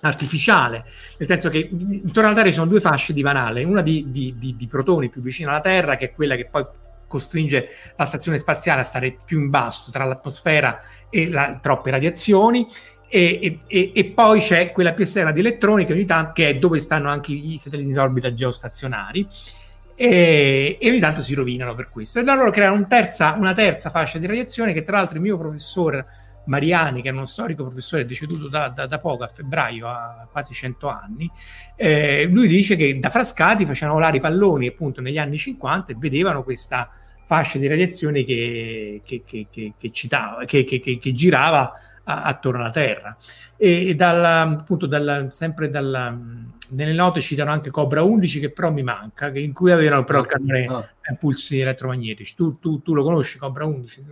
[0.04, 0.86] artificiale,
[1.18, 4.34] nel senso che intorno alla Terra ci sono due fasce di vanale, una di, di-
[4.38, 6.66] di- di protoni più vicino alla Terra, che è quella che poi
[7.08, 7.68] costringe
[7.98, 10.82] la stazione spaziale a stare più in basso tra l'atmosfera
[11.12, 12.68] e la- troppe radiazioni,
[13.08, 16.56] e, e- e- poi c'è quella più esterna di elettroni che ogni tanto che è
[16.58, 19.28] dove stanno anche i satelliti in orbita geostazionari
[19.96, 22.20] e, e ogni tanto si rovinano per questo.
[22.20, 25.38] E allora creano un terza- una terza fascia di radiazione che tra l'altro il mio
[25.38, 26.06] professore
[26.46, 30.54] Mariani che è uno storico professore deceduto da, da- da poco a febbraio a quasi
[30.56, 31.30] 100 anni
[31.76, 35.96] eh, lui dice che da Frascati facevano volare i palloni appunto negli anni 50 e
[36.00, 36.90] vedevano questa
[37.32, 41.72] fascia di radiazione che, che, che, che- che citava, che, che- che- che girava
[42.04, 43.16] a- attorno alla Terra.
[43.56, 46.14] E, e dalla- appunto dalla- sempre dalla,
[46.72, 50.20] nelle note citano anche Cobra 11 che però mi manca, che- in cui avevano però
[50.20, 52.36] il cannone No, impulsi elettromagnetici.
[52.36, 54.04] Tu, tu- tu lo conosci Cobra 11?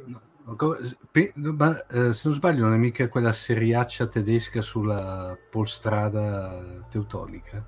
[0.45, 7.67] no, eh, se non sbaglio non è mica quella seriaccia tedesca sulla polstrada teutonica.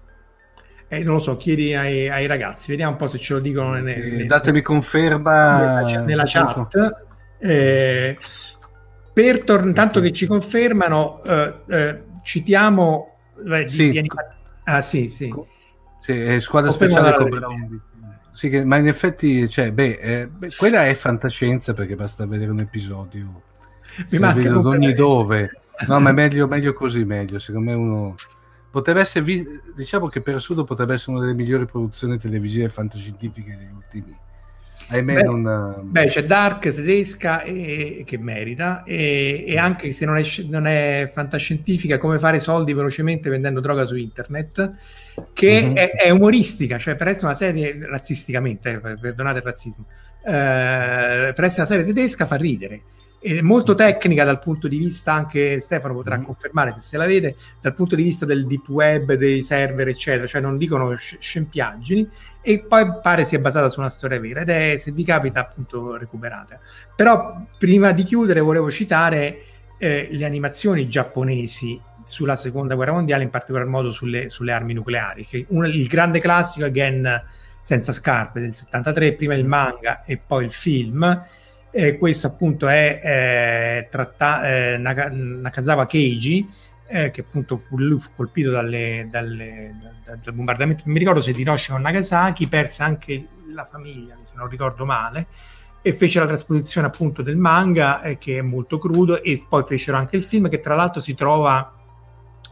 [0.93, 3.71] Eh, non lo so, chiedi ai, ai ragazzi, vediamo un po' se ce lo dicono
[3.75, 7.05] nel- Eh, nel- datemi conferma nella, nella Facciamo- chat.
[7.39, 8.17] Eh,
[9.13, 13.07] per tor- intanto che ci confermano, eh, eh, citiamo
[13.41, 13.89] eh, di- Sì.
[13.91, 14.35] di anima-
[14.65, 15.33] ah, sì, sì.
[15.97, 17.47] Sì, è squadra speciale regia.
[17.47, 17.79] 11.
[18.31, 22.51] Sì, che- ma in effetti, cioè, beh, eh, beh, quella è fantascienza perché basta vedere
[22.51, 23.43] un episodio
[24.11, 25.51] Mi manca ad ogni dove.
[25.87, 27.39] No, ma è meglio, meglio così, meglio.
[27.39, 28.15] Secondo me uno
[28.72, 29.45] potrebbe essere, vi-
[29.76, 34.17] diciamo che per assurdo potrebbe essere una delle migliori produzioni televisive fantascientifiche degli ultimi.
[34.88, 35.80] Ahimè, Beh, non...
[35.84, 41.11] Beh, c'è Dark tedesca e- che merita, e, e anche se non è, non è
[41.13, 44.72] fantascientifica, come fare soldi velocemente vendendo droga su internet,
[45.34, 45.76] che Mhm.
[45.76, 49.86] è, è umoristica, cioè per essere una serie razzisticamente, eh, per- perdonate il razzismo,
[50.26, 52.82] eh, per essere una serie tedesca fa ridere.
[53.24, 56.24] È molto tecnica dal punto di vista, anche Stefano potrà Mhm.
[56.24, 60.26] confermare se se la vede, dal punto di vista del deep web, dei server, eccetera,
[60.26, 62.09] cioè non dicono sc- scempiaggini,
[62.41, 64.41] e poi pare sia basata su una storia vera.
[64.41, 66.59] Ed è se vi capita appunto recuperate.
[66.95, 69.43] Però prima di chiudere volevo citare
[69.78, 75.26] eh, le animazioni giapponesi sulla seconda guerra mondiale in particolar modo sulle, sulle armi nucleari
[75.26, 77.24] che un- il grande classico è Gen
[77.63, 81.24] senza scarpe del 73 prima il manga e poi il film
[81.74, 86.45] Eh, questo appunto è eh, tratta- eh, Naka- Nakazawa Keiji
[86.88, 91.22] eh, che appunto fu, lui fu colpito dalle, dalle- da- dal bombardamento, non mi ricordo
[91.22, 95.28] se di Hiroshima o Nagasaki, perse anche la famiglia, se non ricordo male,
[95.82, 99.95] e fece la trasposizione appunto del manga, eh, che è molto crudo, e poi fecero
[99.95, 101.74] anche il film, che tra l'altro si trova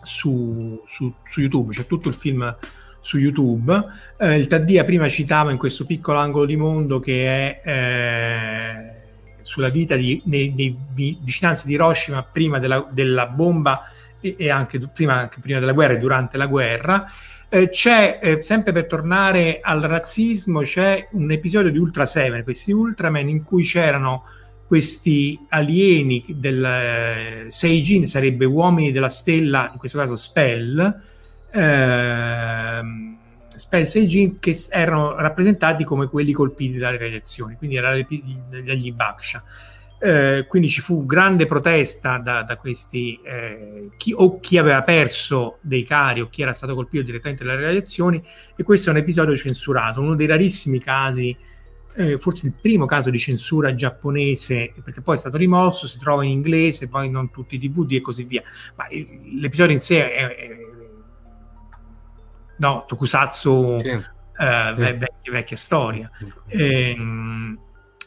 [0.03, 2.57] su, su- su YouTube, c'è tutto il film
[3.01, 3.83] su YouTube.
[4.17, 8.98] Eh, il Taddia prima citava in questo piccolo angolo di mondo che è eh,
[9.41, 13.83] sulla vita di, nei, nei vi- vicinanze di Hiroshima prima della, della bomba
[14.19, 17.11] e, e anche prima, anche prima della guerra e durante la guerra.
[17.51, 22.71] Eh, c'è, eh, sempre per tornare al razzismo, c'è un episodio di Ultra 7, questi
[22.71, 24.25] Ultraman in cui c'erano
[24.67, 31.01] questi alieni del eh, Seijin, sarebbe uomini della stella, in questo caso Spell,
[31.51, 33.17] ehm,
[33.59, 39.43] Spell Seijin, che s- erano rappresentati come quelli colpiti dalle radiazioni, quindi dagli Baksha.
[40.01, 45.57] Eh, quindi ci fu grande protesta da, da questi eh, chi, o chi aveva perso
[45.59, 48.23] dei cari o chi era stato colpito direttamente dalle radiazioni
[48.55, 51.35] e questo è un episodio censurato uno dei rarissimi casi
[51.95, 56.23] eh, forse il primo caso di censura giapponese perché poi è stato rimosso si trova
[56.23, 58.41] in inglese poi non tutti i DVD e così via
[58.77, 60.68] ma eh, l'episodio in sé è, è
[62.59, 63.87] no Tokusatsu Sì.
[63.89, 64.03] eh,
[64.75, 64.75] Sì.
[64.75, 66.09] vecchia, vecchia storia
[66.47, 67.59] Ehm,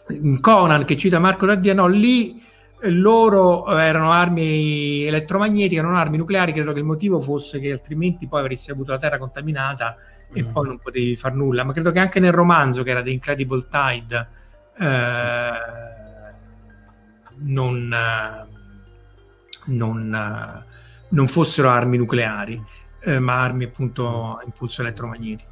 [0.08, 2.42] in Conan che cita Marco Daddia, no, lì
[2.82, 6.52] eh, loro eh, erano armi elettromagnetiche, non armi nucleari.
[6.52, 9.96] Credo che il motivo fosse che altrimenti poi avresti avuto la terra contaminata
[10.32, 10.50] e Mm.
[10.52, 11.62] poi non potevi far nulla.
[11.64, 14.28] Ma credo che anche nel romanzo che era The Incredible Tide
[14.78, 15.50] eh,
[17.44, 18.46] non, eh,
[19.66, 20.64] non,
[21.08, 22.60] non fossero armi nucleari,
[23.04, 25.50] eh, ma armi appunto a impulso elettromagnetico.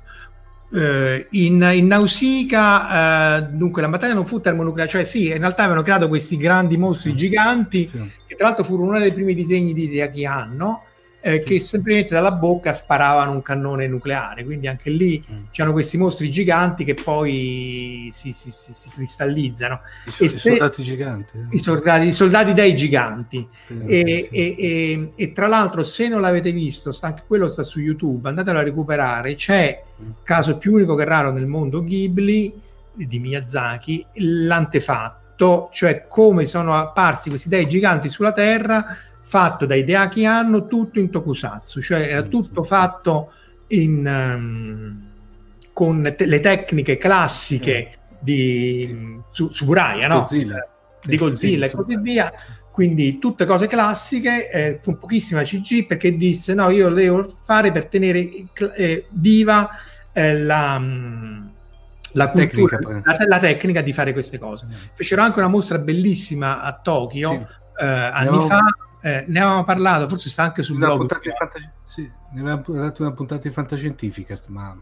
[0.73, 5.63] Eh, in, in Nausicaa, eh, dunque, la battaglia non fu termonucleare, cioè sì, in realtà
[5.63, 7.17] avevano creato questi grandi mostri Mm.
[7.17, 8.11] giganti, Sì.
[8.27, 10.85] che tra l'altro furono uno dei primi disegni di Hideaki Anno,
[11.23, 14.45] eh, che semplicemente dalla bocca sparavano un cannone nucleare.
[14.45, 15.43] Quindi anche lì Mm.
[15.51, 19.81] c'erano questi mostri giganti che poi si, si- si- si cristallizzano.
[20.07, 21.37] I, so- i se- soldati giganti.
[21.37, 21.57] eh.
[21.57, 23.47] I soldati, i soldati dei giganti.
[23.67, 24.37] Sì, E, sì.
[24.37, 28.29] e- e- e tra l'altro, se non l'avete visto, sta anche quello sta su YouTube,
[28.29, 29.35] andatelo a recuperare.
[29.35, 30.11] C'è Mm.
[30.23, 32.53] caso più unico che raro nel mondo Ghibli
[32.93, 38.97] di Miyazaki, l'antefatto, cioè come sono apparsi questi dei giganti sulla Terra,
[39.31, 43.33] fatto dai Deaki Anno, tutto in tokusatsu, cioè era tutto fatto
[43.69, 45.03] in, ehm,
[45.73, 50.19] con te- le tecniche classiche di su, Tsuburaya, no?
[50.19, 50.69] Godzilla.
[51.03, 52.33] di Godzilla Sì, e così via.
[52.73, 57.89] Quindi tutte cose classiche, eh, con pochissima CG, perché disse no, io devo fare per
[57.89, 58.29] tenere
[58.77, 59.71] eh, viva
[60.13, 61.53] eh, la, mh,
[62.13, 64.67] la cultura, Tecnica, la, la tecnica di fare queste cose.
[64.95, 67.37] Fecero anche una mostra bellissima a Tokyo Sì.
[67.83, 68.65] eh, anni avevamo- fa,
[69.03, 71.09] eh, ne avevamo parlato, forse sta anche sul Una blog.
[71.09, 71.31] fantasci-
[71.85, 74.77] sì, ne avevamo dato una puntata di fantascientifica, ma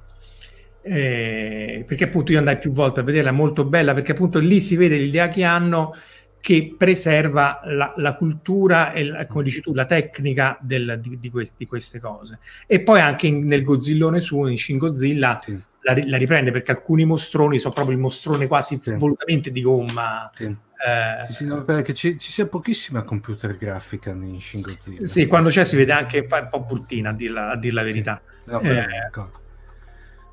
[0.80, 4.60] eh, perché appunto io andai più volte a vederla, è molto bella, perché appunto lì
[4.60, 5.94] si vede l'idea che hanno
[6.40, 11.30] che preserva la, la cultura e, la- come dici tu, la tecnica del- di, di
[11.30, 12.38] que- di queste cose.
[12.66, 15.58] E poi anche in- nel Godzillone suo, in Shin Godzilla, sì,
[15.94, 18.92] la, la riprende perché alcuni mostroni sono proprio il mostrone quasi Sì.
[18.92, 20.30] volutamente di gomma.
[20.34, 20.44] sì.
[20.44, 25.06] eh, Sì, sì, no, perché ci, ci sia pochissima computer grafica in Shin Godzilla.
[25.06, 27.82] sì, quando c'è si vede anche un po' bruttina, a dir la, a dir la
[27.82, 28.20] verità.
[28.46, 28.86] No, Eh.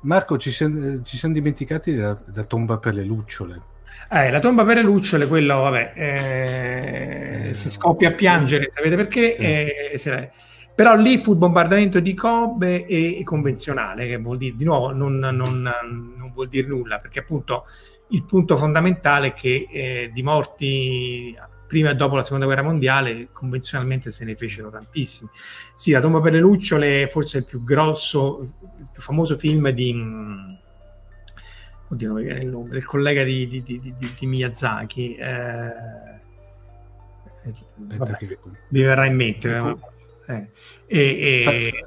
[0.02, 3.60] Marco, ci siamo, ci siamo dimenticati della, della tomba per le lucciole.
[4.08, 8.94] Eh, la tomba per le lucciole, quello, vabbè, eh, Eh, si scoppia a piangere, sapete
[8.94, 9.98] perché?
[9.98, 10.44] Sì.
[10.76, 14.92] Però lì fu il bombardamento di Kobe e, e convenzionale, che vuol dire, di nuovo,
[14.92, 17.64] non, non- non vuol dire nulla, perché appunto
[18.10, 21.34] il punto fondamentale è che eh, di morti
[21.66, 25.30] prima e dopo la seconda guerra mondiale convenzionalmente se ne fecero tantissimi.
[25.74, 28.40] Sì, la tomba per le lucciole è forse il più grosso,
[28.78, 29.92] il più famoso film di...
[29.94, 30.54] mm,
[31.88, 35.14] Oddio, non mi viene il nome, del collega di, di- di- di- di Miyazaki.
[35.14, 35.72] eh,
[37.76, 38.18] vabbè,
[38.68, 39.48] mi verrà in mente.
[40.26, 40.48] Eh.
[40.86, 41.86] E- e-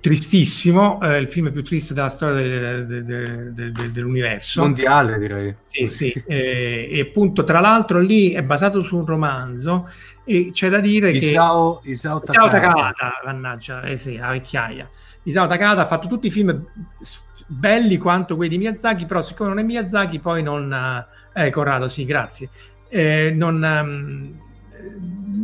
[0.00, 4.60] tristissimo, eh, il film più triste della storia del- del- del- dell'universo.
[4.62, 5.54] mondiale, direi.
[5.64, 9.90] Sì, sì, eh, e appunto tra l'altro lì è basato su un romanzo
[10.24, 12.48] e c'è da dire che Isao, Isao Isao.
[12.48, 14.88] Takahata, mannaggia, eh sì, la vecchiaia.
[15.24, 16.64] Isao Takahata ha fatto tutti i film
[17.48, 21.04] belli quanto quelli di Miyazaki, però siccome non è Miyazaki poi non...
[21.34, 22.48] Eh, Corrado, sì, grazie.
[22.88, 24.25] Eh, non, eh,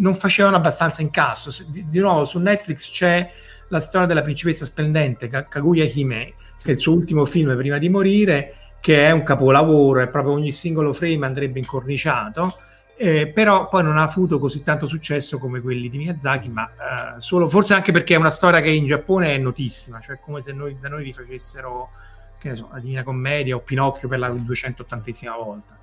[0.03, 1.51] non facevano abbastanza incasso.
[1.69, 3.31] Di, di nuovo su Netflix c'è
[3.69, 7.79] la storia della principessa splendente, Ka- Kaguya Hime, che è il suo ultimo film prima
[7.79, 12.59] di morire, che è un capolavoro, è proprio ogni singolo frame andrebbe incorniciato.
[12.95, 17.21] Eh, però poi non ha avuto così tanto successo come quelli di Miyazaki, ma eh,
[17.21, 20.53] solo forse anche perché è una storia che in Giappone è notissima, cioè come se
[20.53, 21.91] noi, da noi rifacessero
[22.39, 25.79] che ne so, la Divina Commedia o Pinocchio per la 280esima volta.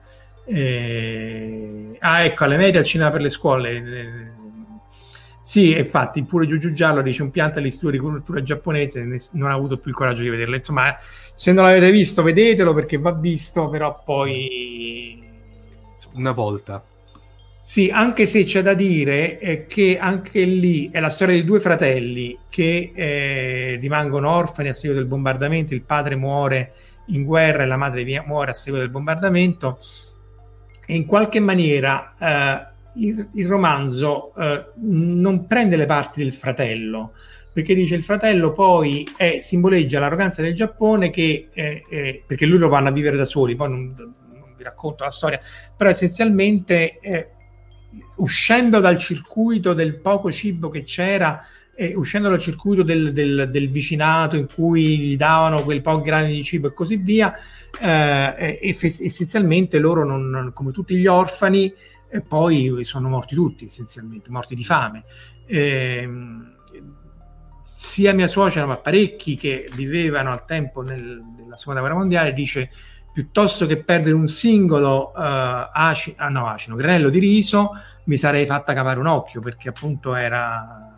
[0.51, 3.71] Eh, ah, ecco, alle medie al cinema per le scuole.
[3.75, 4.37] eh,
[5.43, 9.77] sì, infatti, pure Giugiu Giallo dice un pianta all'istituto di cultura giapponese, non ha avuto
[9.79, 10.55] più il coraggio di vederla.
[10.55, 10.95] Insomma,
[11.33, 15.23] se non l'avete visto, vedetelo perché va visto, però poi
[16.13, 16.83] Una volta.
[17.61, 21.59] sì, anche se c'è da dire eh, che anche lì è la storia di due
[21.59, 26.73] fratelli che eh, rimangono orfani a seguito del bombardamento, il padre muore
[27.07, 29.79] in guerra e la madre muore a seguito del bombardamento
[30.89, 32.67] e in qualche maniera eh,
[33.01, 37.11] il, il romanzo eh, non prende le parti del fratello
[37.53, 42.57] perché dice il fratello poi è- simboleggia l'arroganza del Giappone che eh, eh, perché lui
[42.57, 45.39] lo vanno a vivere da soli poi non, non vi racconto la storia
[45.77, 47.27] però essenzialmente eh,
[48.15, 53.69] uscendo dal circuito del poco cibo che c'era e uscendo dal circuito del, del- del
[53.69, 57.31] vicinato in cui gli davano quel po' grani di cibo e così via
[57.81, 61.73] eh, essenzialmente loro non, come tutti gli orfani
[62.09, 65.03] e poi sono morti tutti essenzialmente morti di fame.
[65.45, 66.55] Ehm,
[67.63, 72.69] sia mia suocera ma parecchi che vivevano al tempo nel- della seconda guerra mondiale dice
[73.11, 77.71] piuttosto che perdere un singolo eh, aci- ah, no, acino, granello di riso
[78.05, 80.89] mi sarei fatta cavare un occhio perché appunto era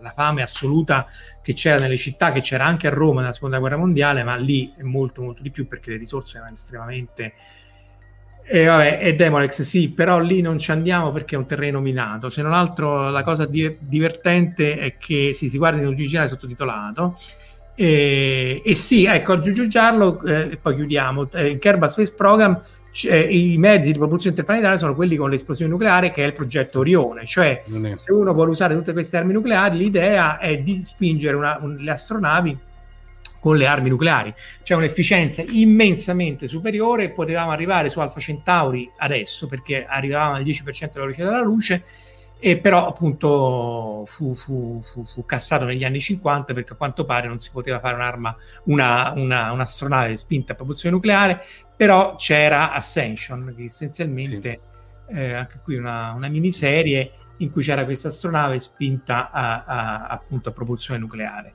[0.00, 1.06] la fame assoluta
[1.42, 4.72] che c'era nelle città, che c'era anche a Roma nella seconda guerra mondiale, ma lì
[4.76, 7.32] è molto molto di più perché le risorse erano estremamente
[8.44, 12.28] e vabbè, e Demolex sì, però lì non ci andiamo perché è un terreno minato.
[12.28, 17.18] Se non altro, la cosa di- divertente è che sì, si guarda in originale sottotitolato.
[17.74, 21.30] E, e sì, ecco, aggiungiarlo eh, e poi chiudiamo.
[21.32, 22.60] Eh, Kerbal Space Program
[22.92, 26.80] c- i mezzi di propulsione interplanetaria sono quelli con l'esplosione nucleare che è il progetto
[26.80, 27.64] Orione, cioè
[27.94, 31.90] se uno vuole usare tutte queste armi nucleari l'idea è di spingere una, un, le
[31.90, 32.58] astronavi
[33.40, 34.32] con le armi nucleari.
[34.62, 40.62] C'è un'efficienza immensamente superiore, potevamo arrivare su Alfa Centauri adesso perché arrivavamo al 10%
[40.92, 41.82] della velocità della luce,
[42.44, 47.28] e però appunto fu, fu, fu, fu, cassato negli anni 50 perché a quanto pare
[47.28, 51.40] non si poteva fare un'arma, una, una, un'astronave spinta a propulsione nucleare,
[51.76, 54.60] però c'era Ascension, che essenzialmente
[55.06, 55.14] sì.
[55.14, 60.48] eh, anche qui una, una miniserie in cui c'era questa astronave spinta a, a, appunto
[60.48, 61.52] a propulsione nucleare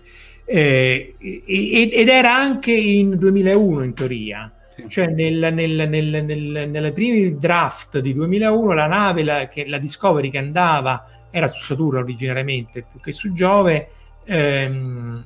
[0.50, 4.50] eh, ed era anche in 2001 in teoria
[4.88, 9.78] cioè nel, nel, nel, nel, nelle primi draft di 2001 la nave, la, che, la
[9.80, 13.90] Discovery che andava, era su Saturno originariamente più che su Giove,
[14.26, 15.26] ehm,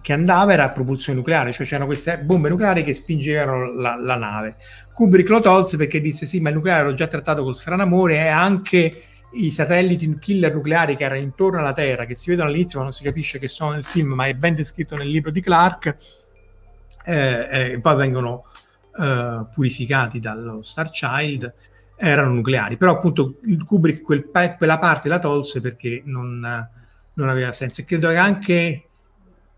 [0.00, 4.16] che andava era a propulsione nucleare, cioè c'erano queste bombe nucleari che spingevano la, la
[4.16, 4.56] nave.
[4.92, 8.28] Kubrick lo tolse perché disse sì, ma il nucleare l'ho già trattato col stranamore e
[8.28, 9.02] anche
[9.34, 12.94] i satelliti killer nucleari che erano intorno alla Terra, che si vedono all'inizio ma non
[12.94, 15.96] si capisce che sono nel film, ma è ben descritto nel libro di Clark,
[17.04, 18.46] eh, eh, poi vengono
[18.98, 21.52] eh, purificati dallo Star Child,
[21.96, 22.76] erano nucleari.
[22.76, 26.68] Però appunto il Kubrick quel, quella parte la tolse perché non,
[27.14, 27.80] non aveva senso.
[27.80, 28.84] E credo che anche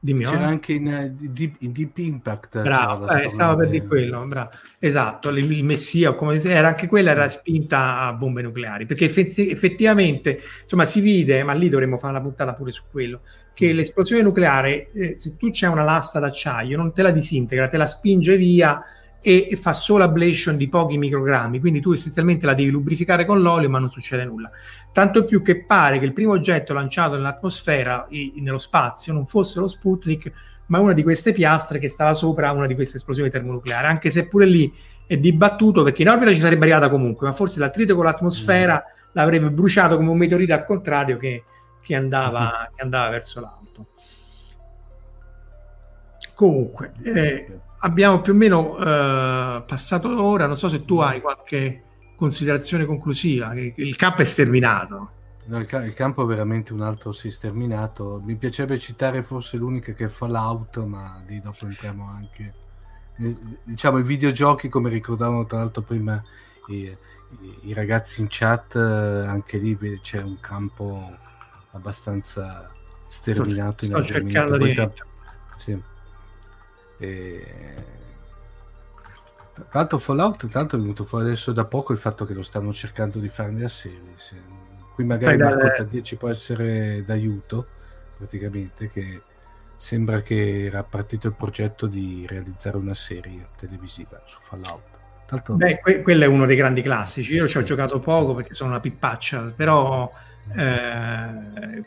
[0.06, 0.46] Dimmi, c'era no?
[0.46, 4.50] anche in, uh, deep, in, deep, Impact bravo, eh, stava per dire quello bravo.
[4.78, 10.42] esatto il, il Messia come era anche quella era spinta a bombe nucleari perché effettivamente
[10.62, 13.22] insomma si vide ma lì dovremmo fare una puntata pure su quello
[13.52, 13.76] che mm.
[13.76, 17.86] l'esplosione nucleare eh, se tu c'è una lasta d'acciaio non te la disintegra te la
[17.86, 18.80] spinge via
[19.26, 23.68] e fa solo ablation di pochi microgrammi, quindi tu essenzialmente la devi lubrificare con l'olio
[23.68, 24.48] ma non succede nulla.
[24.92, 29.58] Tanto più che pare che il primo oggetto lanciato nell'atmosfera, e, nello spazio, non fosse
[29.58, 30.30] lo Sputnik,
[30.66, 34.28] ma una di queste piastre che stava sopra una di queste esplosioni termonucleari, anche se
[34.28, 34.72] pure lì
[35.08, 39.08] è dibattuto perché in orbita ci sarebbe arrivata comunque, ma forse l'attrito con l'atmosfera mm.
[39.10, 41.42] l'avrebbe bruciato come un meteorite al contrario che,
[41.82, 42.74] che, andava, mm.
[42.76, 43.86] che andava verso l'alto.
[46.32, 51.82] Comunque, eh, abbiamo più o meno eh, passato l'ora, non so se tu hai qualche
[52.16, 55.10] considerazione conclusiva, il campo è sterminato.
[55.44, 58.20] No, il, ca- il, campo è veramente un altro si sterminato.
[58.24, 62.54] Mi piacerebbe citare forse l'unica che è Fallout, ma di dopo entriamo anche.
[63.62, 66.20] Diciamo i videogiochi, come ricordavano tra l'altro prima
[66.68, 71.16] i, i, i ragazzi in chat, anche lì c'è un campo
[71.72, 72.68] abbastanza
[73.06, 73.84] sterminato.
[73.84, 74.90] Sto, sto cercando di...
[75.58, 75.94] Sì.
[76.98, 77.44] E...
[79.52, 82.72] Tra l'altro Fallout tanto è venuto fuori adesso da poco il fatto che lo stanno
[82.72, 84.12] cercando di fare nella serie.
[84.16, 84.36] Se...
[84.94, 87.66] Qui magari Marco Taddei ci può essere d'aiuto,
[88.16, 89.22] praticamente, che
[89.76, 94.94] sembra che era partito il progetto di realizzare una serie televisiva su Fallout.
[95.26, 95.56] Tanto...
[95.56, 97.34] Beh, que- quello è uno dei grandi classici.
[97.34, 100.10] Io ci ho giocato poco perché sono una pippaccia, però
[100.54, 101.84] eh,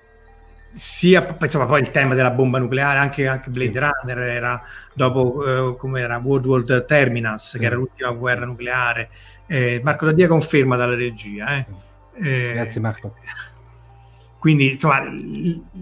[0.74, 4.64] sia insomma, poi il tema della bomba nucleare, anche, anche Blade Runner era
[4.94, 7.60] dopo eh, come era World War Terminus, sì.
[7.60, 9.10] che era l'ultima guerra nucleare.
[9.48, 11.58] Eh, Marco Daddia conferma dalla regia.
[11.58, 11.66] Eh.
[12.14, 12.52] eh.
[12.54, 13.16] Grazie Marco.
[14.38, 15.04] Quindi insomma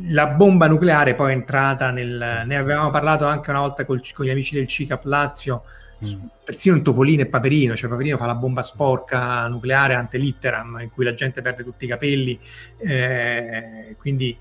[0.10, 2.44] la bomba nucleare poi è entrata nel...
[2.46, 5.64] Ne avevamo parlato anche una volta col, con gli amici del CICAP Lazio,
[6.04, 6.26] mm.
[6.44, 10.90] persino in Topolino e Paperino, cioè Paperino fa la bomba sporca nucleare ante litteram in
[10.90, 12.40] cui la gente perde tutti i capelli,
[12.80, 14.36] eh, quindi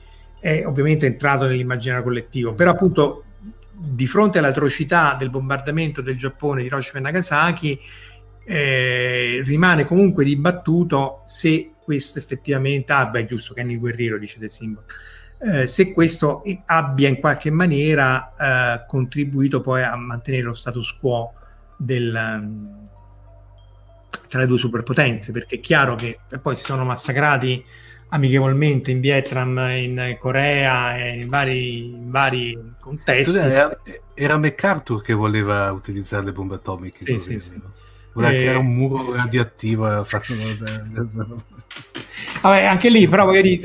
[0.47, 3.25] è ovviamente entrato nell'immaginario collettivo, però appunto
[3.73, 7.81] di fronte all'atrocità del bombardamento del Giappone di Hiroshima e Nagasaki
[8.45, 14.85] eh, rimane comunque dibattuto se questo effettivamente, ah beh giusto, Kenny Guerriero dice De Simbol,
[15.39, 21.33] eh, se questo abbia in qualche maniera eh, contribuito poi a mantenere lo status quo
[21.77, 22.13] del,
[24.29, 27.65] tra le due superpotenze, perché è chiaro che poi si sono massacrati
[28.09, 33.37] amichevolmente in Vietnam, in Corea e in vari, in vari contesti.
[33.37, 33.79] Era,
[34.15, 37.05] era, MacArthur che voleva utilizzare le bombe atomiche.
[37.05, 37.61] Sì, sì, sì.
[38.13, 38.39] Voleva e...
[38.39, 40.05] creare un muro radioattivo.
[40.05, 40.35] Fatto...
[42.43, 43.61] Vabbè, anche lì, però, magari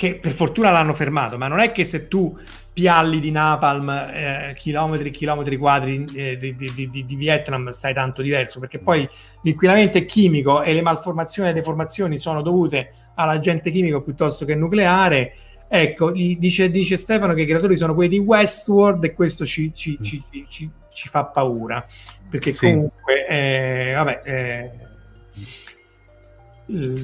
[0.00, 2.34] che per fortuna l'hanno fermato, ma non è che se tu
[2.72, 7.92] pialli di napalm eh, chilometri e chilometri quadri eh, di, di, di, di, Vietnam stai
[7.92, 9.08] tanto diverso perché poi
[9.42, 14.54] l'inquinamento è chimico e le malformazioni e le deformazioni sono dovute all'agente chimico piuttosto che
[14.54, 15.34] nucleare
[15.68, 19.98] ecco dice, dice Stefano che i creatori sono quelli di Westworld e questo ci, ci,
[20.00, 20.44] mm.
[20.48, 21.84] ci, ci fa paura
[22.28, 22.66] perché sì.
[22.66, 24.70] comunque eh, vabbè eh,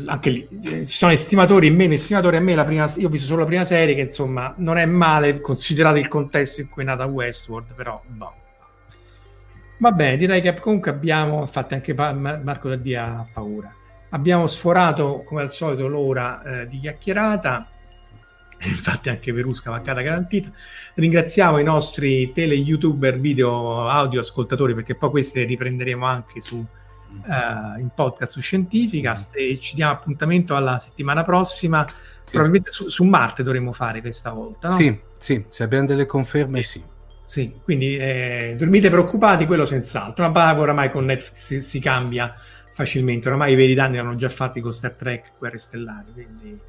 [0.06, 2.36] anche lì eh, ci sono estimatori e meno estimatori.
[2.36, 4.86] A me la prima, io ho visto solo la prima serie, che insomma non è
[4.86, 8.34] male considerato il contesto in cui è nata Westworld, però no.
[9.78, 13.74] Va bene, direi che comunque abbiamo, infatti anche Marco Daddia ha paura,
[14.10, 17.68] abbiamo sforato come al solito l'ora eh, di chiacchierata,
[18.64, 20.50] infatti anche Verusca vaccata garantita.
[20.94, 26.64] Ringraziamo i nostri tele youtuber video audio ascoltatori perché poi queste riprenderemo anche su,
[27.26, 31.86] uh, in podcast su Scientificast e ci diamo appuntamento alla settimana prossima.
[31.86, 32.32] Sì.
[32.32, 34.68] Probabilmente su, su, Marte dovremo fare questa volta.
[34.68, 34.76] No?
[34.76, 36.82] Sì, sì, se abbiamo delle conferme, sì.
[37.24, 40.30] Sì, quindi eh, dormite preoccupati, quello senz'altro.
[40.30, 42.34] Ma poi oramai con Netflix si, si, cambia
[42.72, 43.28] facilmente.
[43.28, 46.60] Oramai i veri danni l'hanno già fatti con Star Trek, Guerre Stellari, quindi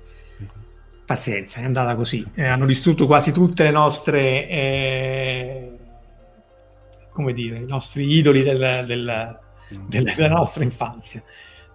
[1.07, 2.23] pazienza, è andata così.
[2.35, 5.77] Eh, hanno distrutto quasi tutte le nostre, eh,
[7.13, 9.39] come dire, i nostri idoli del, del,
[9.87, 11.21] del, della nostra infanzia.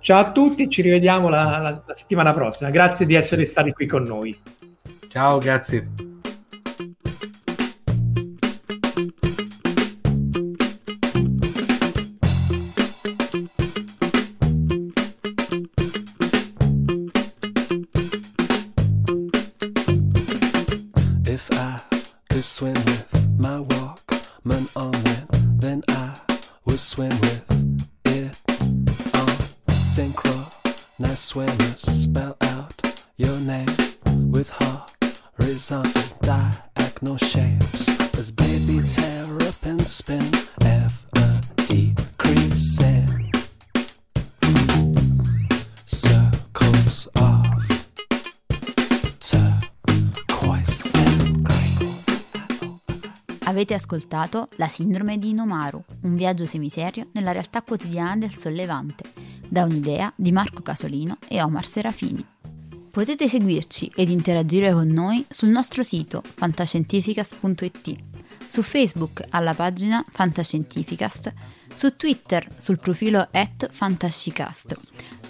[0.01, 2.71] Ciao a tutti, ci rivediamo la, la, la settimana prossima.
[2.71, 4.39] Grazie di essere stati qui con noi.
[5.09, 6.12] Ciao, grazie.
[53.93, 59.05] Ascoltato La sindrome di Inomaru, un viaggio semiserio nella realtà quotidiana del sollevante,
[59.47, 62.25] da un'idea di Marco Casolino e Omar Serafini.
[62.91, 67.97] Potete seguirci ed interagire con noi sul nostro sito fantascientificast.it,
[68.49, 71.33] su Facebook alla pagina Fantascientificast,
[71.75, 74.75] su Twitter sul profilo at Fantascicast,